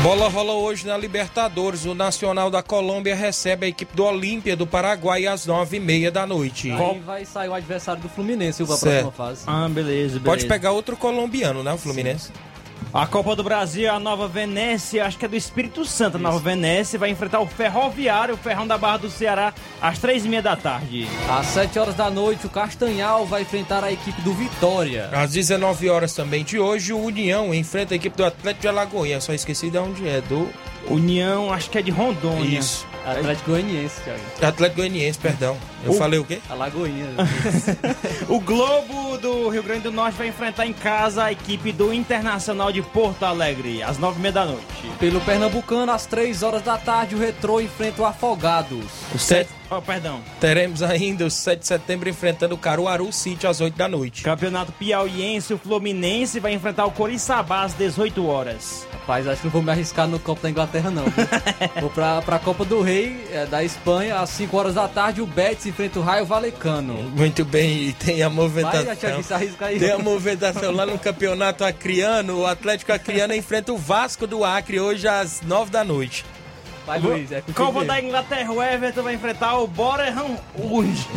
[0.03, 1.85] Bola rola hoje na Libertadores.
[1.85, 6.11] O Nacional da Colômbia recebe a equipe do Olímpia do Paraguai às nove e meia
[6.11, 6.69] da noite.
[6.71, 9.11] Aí vai sair o adversário do Fluminense pra Certo.
[9.11, 9.43] próxima fase.
[9.47, 10.19] Ah, beleza, beleza.
[10.25, 11.71] Pode pegar outro colombiano, né?
[11.71, 12.31] O Fluminense.
[12.93, 16.39] A Copa do Brasil, a Nova Venécia, acho que é do Espírito Santo, a Nova
[16.39, 20.41] Venécia, vai enfrentar o Ferroviário, o Ferrão da Barra do Ceará, às três e meia
[20.41, 21.07] da tarde.
[21.29, 25.09] Às 7 horas da noite, o Castanhal vai enfrentar a equipe do Vitória.
[25.13, 29.21] Às 19 horas também de hoje, o União enfrenta a equipe do Atlético de Alagoinha.
[29.21, 30.49] Só esqueci de onde é, do
[30.89, 32.59] União, acho que é de Rondônia.
[32.59, 32.85] Isso.
[33.05, 34.21] Atlético Goianiense, Thiago.
[34.41, 35.57] Atlético Goianiense, perdão.
[35.83, 36.39] Eu O- falei o quê?
[36.49, 37.07] Alagoinha.
[38.29, 42.71] O Globo do Rio Grande do Norte vai enfrentar em casa a equipe do Internacional
[42.71, 44.63] de Porto Alegre, às nove e meia da noite.
[44.99, 48.85] Pelo Pernambucano, às 3 horas da tarde, o Retrô enfrenta o Afogados.
[49.13, 49.49] O set...
[49.69, 50.19] Oh, perdão.
[50.39, 54.21] Teremos ainda o 7 de setembro enfrentando o Caruaru City às 8 da noite.
[54.21, 58.85] Campeonato Piauiense, o Fluminense vai enfrentar o Coriçaba às 18 horas.
[58.91, 61.05] Rapaz, acho que não vou me arriscar no Copa da Inglaterra, não.
[61.79, 65.25] vou pra, pra Copa do Rei, é, da Espanha, às 5 horas da tarde, o
[65.25, 66.93] Betis enfrenta o Raio Valecano.
[66.93, 68.85] Muito bem, e tem a movimentação.
[68.85, 69.79] Vai, Thiago, se arrisca aí.
[69.79, 72.41] Tem a movimentação lá no campeonato acriano.
[72.41, 76.25] O Atlético Acriano enfrenta o Vasco do Acre hoje às 9 da noite.
[76.85, 81.07] Vai, Luiz, é Copa da Inglaterra, o Everton vai enfrentar o Boreham hoje.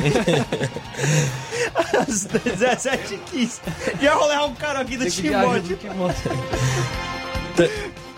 [1.98, 3.60] às 17h15.
[4.00, 5.78] Já vou levar um cara aqui do Timóteo.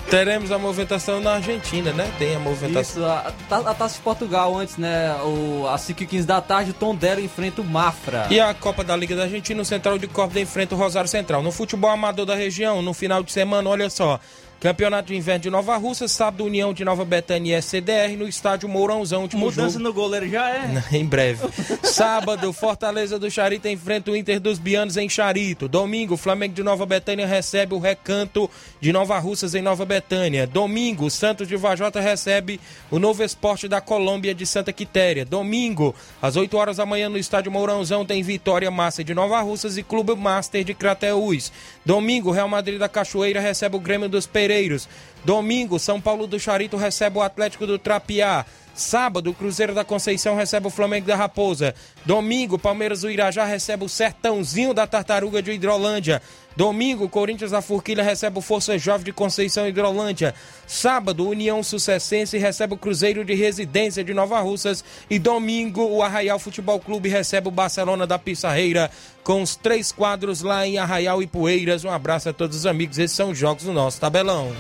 [0.06, 2.10] Te- Teremos a movimentação na Argentina, né?
[2.18, 3.02] Tem a movimentação.
[3.02, 5.14] Isso, a, a, a Taça de Portugal antes, né?
[5.22, 8.26] O, às 5h15 da tarde, o Tondela enfrenta o Mafra.
[8.30, 11.42] E a Copa da Liga da Argentina, o Central de Córdoba enfrenta o Rosário Central.
[11.42, 14.18] No futebol amador da região, no final de semana, olha só.
[14.60, 18.68] Campeonato de Inverno de Nova Russa, sábado União de Nova Betânia e SCDR no estádio
[18.68, 19.22] Mourãozão.
[19.22, 19.84] Último Mudança jogo.
[19.84, 20.82] no goleiro já é.
[20.96, 21.46] em breve.
[21.82, 25.68] Sábado, Fortaleza do Charito enfrenta o Inter dos Bianos em Charito.
[25.68, 28.50] Domingo, Flamengo de Nova Betânia recebe o Recanto
[28.80, 30.46] de Nova Russas em Nova Betânia.
[30.46, 32.58] Domingo, Santos de Vajota recebe
[32.90, 35.24] o Novo Esporte da Colômbia de Santa Quitéria.
[35.24, 39.76] Domingo, às 8 horas da manhã no estádio Mourãozão tem Vitória Massa de Nova Russas
[39.76, 41.52] e Clube Master de Crateús.
[41.84, 44.88] Domingo, Real Madrid da Cachoeira recebe o Grêmio dos Pereiros.
[45.24, 48.46] Domingo, São Paulo do Charito recebe o Atlético do Trapiá.
[48.76, 51.74] Sábado, o Cruzeiro da Conceição recebe o Flamengo da Raposa.
[52.04, 56.22] Domingo, Palmeiras do Irajá recebe o Sertãozinho da Tartaruga de Hidrolândia.
[56.56, 60.34] Domingo, Corinthians da Forquilha recebe o Força Jovem de Conceição Hidrolândia.
[60.66, 64.82] Sábado, União Sucessense recebe o Cruzeiro de Residência de Nova Russas.
[65.10, 68.90] E domingo, o Arraial Futebol Clube recebe o Barcelona da Pissarreira
[69.22, 71.84] com os três quadros lá em Arraial e Poeiras.
[71.84, 72.98] Um abraço a todos os amigos.
[72.98, 74.50] Esses são os jogos do nosso tabelão.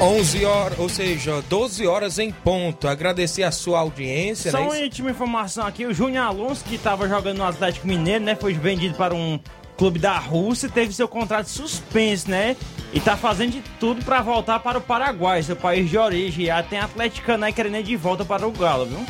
[0.00, 2.88] Onze horas, ou seja, 12 horas em ponto.
[2.88, 4.64] Agradecer a sua audiência, Só né?
[4.64, 8.34] uma última informação aqui, o Júnior Alonso, que estava jogando no Atlético Mineiro, né?
[8.34, 9.38] Foi vendido para um
[9.78, 12.56] clube da Rússia, teve seu contrato suspenso, né?
[12.92, 16.46] E tá fazendo de tudo para voltar para o Paraguai, seu país de origem.
[16.46, 19.04] Já tem atleticano aí querendo ir de volta para o Galo, viu?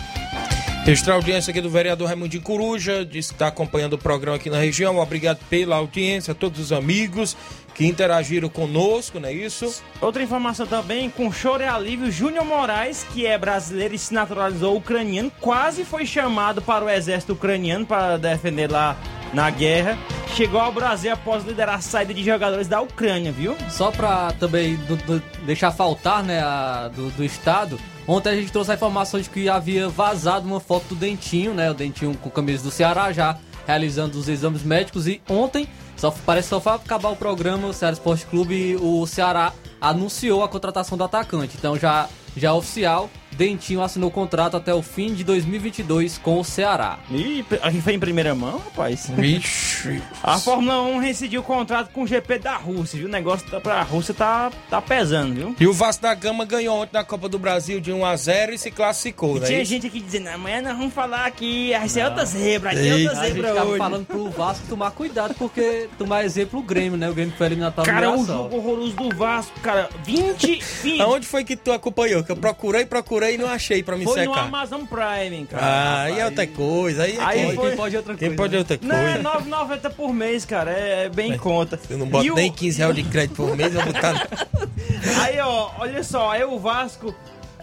[0.85, 4.51] Registrar a audiência aqui do vereador Raimundo Coruja, diz que está acompanhando o programa aqui
[4.51, 4.99] na região.
[4.99, 7.35] Obrigado pela audiência, a todos os amigos
[7.75, 9.83] que interagiram conosco, não é isso?
[10.01, 14.77] Outra informação também, com choro e alívio, Júnior Moraes, que é brasileiro e se naturalizou
[14.77, 18.97] ucraniano, quase foi chamado para o exército ucraniano para defender lá
[19.33, 19.99] na guerra.
[20.37, 23.57] chegou ao Brasil após liderar a saída de jogadores da Ucrânia, viu?
[23.71, 28.51] Só pra também do- do- deixar faltar, né, a- do, do estado, ontem a gente
[28.51, 32.29] trouxe a informação de que havia vazado uma foto do Dentinho, né, o Dentinho com
[32.31, 37.11] camisa do Ceará já realizando os exames médicos e ontem, só, parece só foi acabar
[37.11, 42.09] o programa, o Ceará Esporte Clube, o Ceará anunciou a contratação do atacante, então já,
[42.37, 46.99] já é oficial, Dentinho assinou o contrato até o fim de 2022 com o Ceará.
[47.11, 49.11] Ih, aqui foi em primeira mão, rapaz.
[49.17, 50.01] Vixe.
[50.23, 53.09] A Fórmula 1 rescindiu o contrato com o GP da Rússia, viu?
[53.09, 55.57] O negócio tá, pra Rússia tá, tá pesando, viu?
[55.59, 58.55] E o Vasco da Gama ganhou ontem na Copa do Brasil de 1 a 0
[58.55, 59.47] e se classificou, né?
[59.47, 62.93] tinha gente aqui dizendo, amanhã nós vamos falar aqui, vai ser outra zebra, vai ter
[62.95, 63.79] outra A gente zebra tava hoje.
[63.79, 67.09] falando pro Vasco tomar cuidado, porque tomar exemplo o Grêmio, né?
[67.11, 68.37] O Grêmio foi eliminado pra Cara, o humilhação.
[68.45, 70.61] jogo horroroso do Vasco, cara, 20...
[70.83, 72.23] 20 Aonde foi que tu acompanhou?
[72.23, 74.47] Que eu procurei, procurei e não achei pra me foi no secar.
[74.47, 75.65] Amazon Prime, cara.
[75.65, 77.03] Ah, aí é outra coisa.
[77.05, 78.43] Aí, é Aí quem- foi- Quem pode outra Quem coisa.
[78.43, 79.23] pode outra Não, é coisa?
[79.23, 81.79] 9,90 por mês, cara, é bem em conta.
[81.89, 84.29] Eu não boto E o- nem 15 reais de crédito por mês, eu vou botar.
[85.23, 87.15] Aí, ó, olha só, aí o Vasco.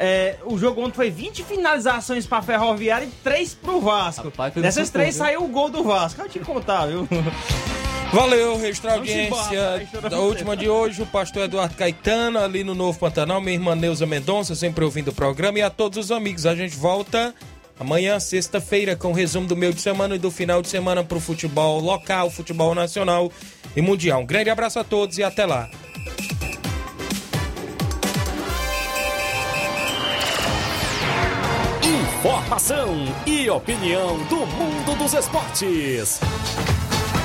[0.04, 4.24] é, o jogo ontem foi 20 finalizações pra Ferroviária e 3 pro Vasco.
[4.26, 5.32] Rapaz, foi Dessas muito 3 bom, viu?
[5.34, 6.22] saiu o gol do Vasco.
[6.22, 7.08] Eu te contar, viu?
[8.14, 12.76] Valeu, registrar a audiência da o última de hoje, o pastor Eduardo Caetano, ali no
[12.76, 16.46] Novo Pantanal, minha irmã Neuza Mendonça, sempre ouvindo o programa, e a todos os amigos.
[16.46, 17.34] A gente volta
[17.80, 21.22] amanhã, sexta-feira, com o resumo do meio de semana e do final de semana pro
[21.22, 23.32] futebol local, futebol nacional
[23.78, 24.22] e mundial.
[24.22, 25.70] Um grande abraço a todos e até lá.
[31.82, 36.20] Informação e opinião do mundo dos esportes.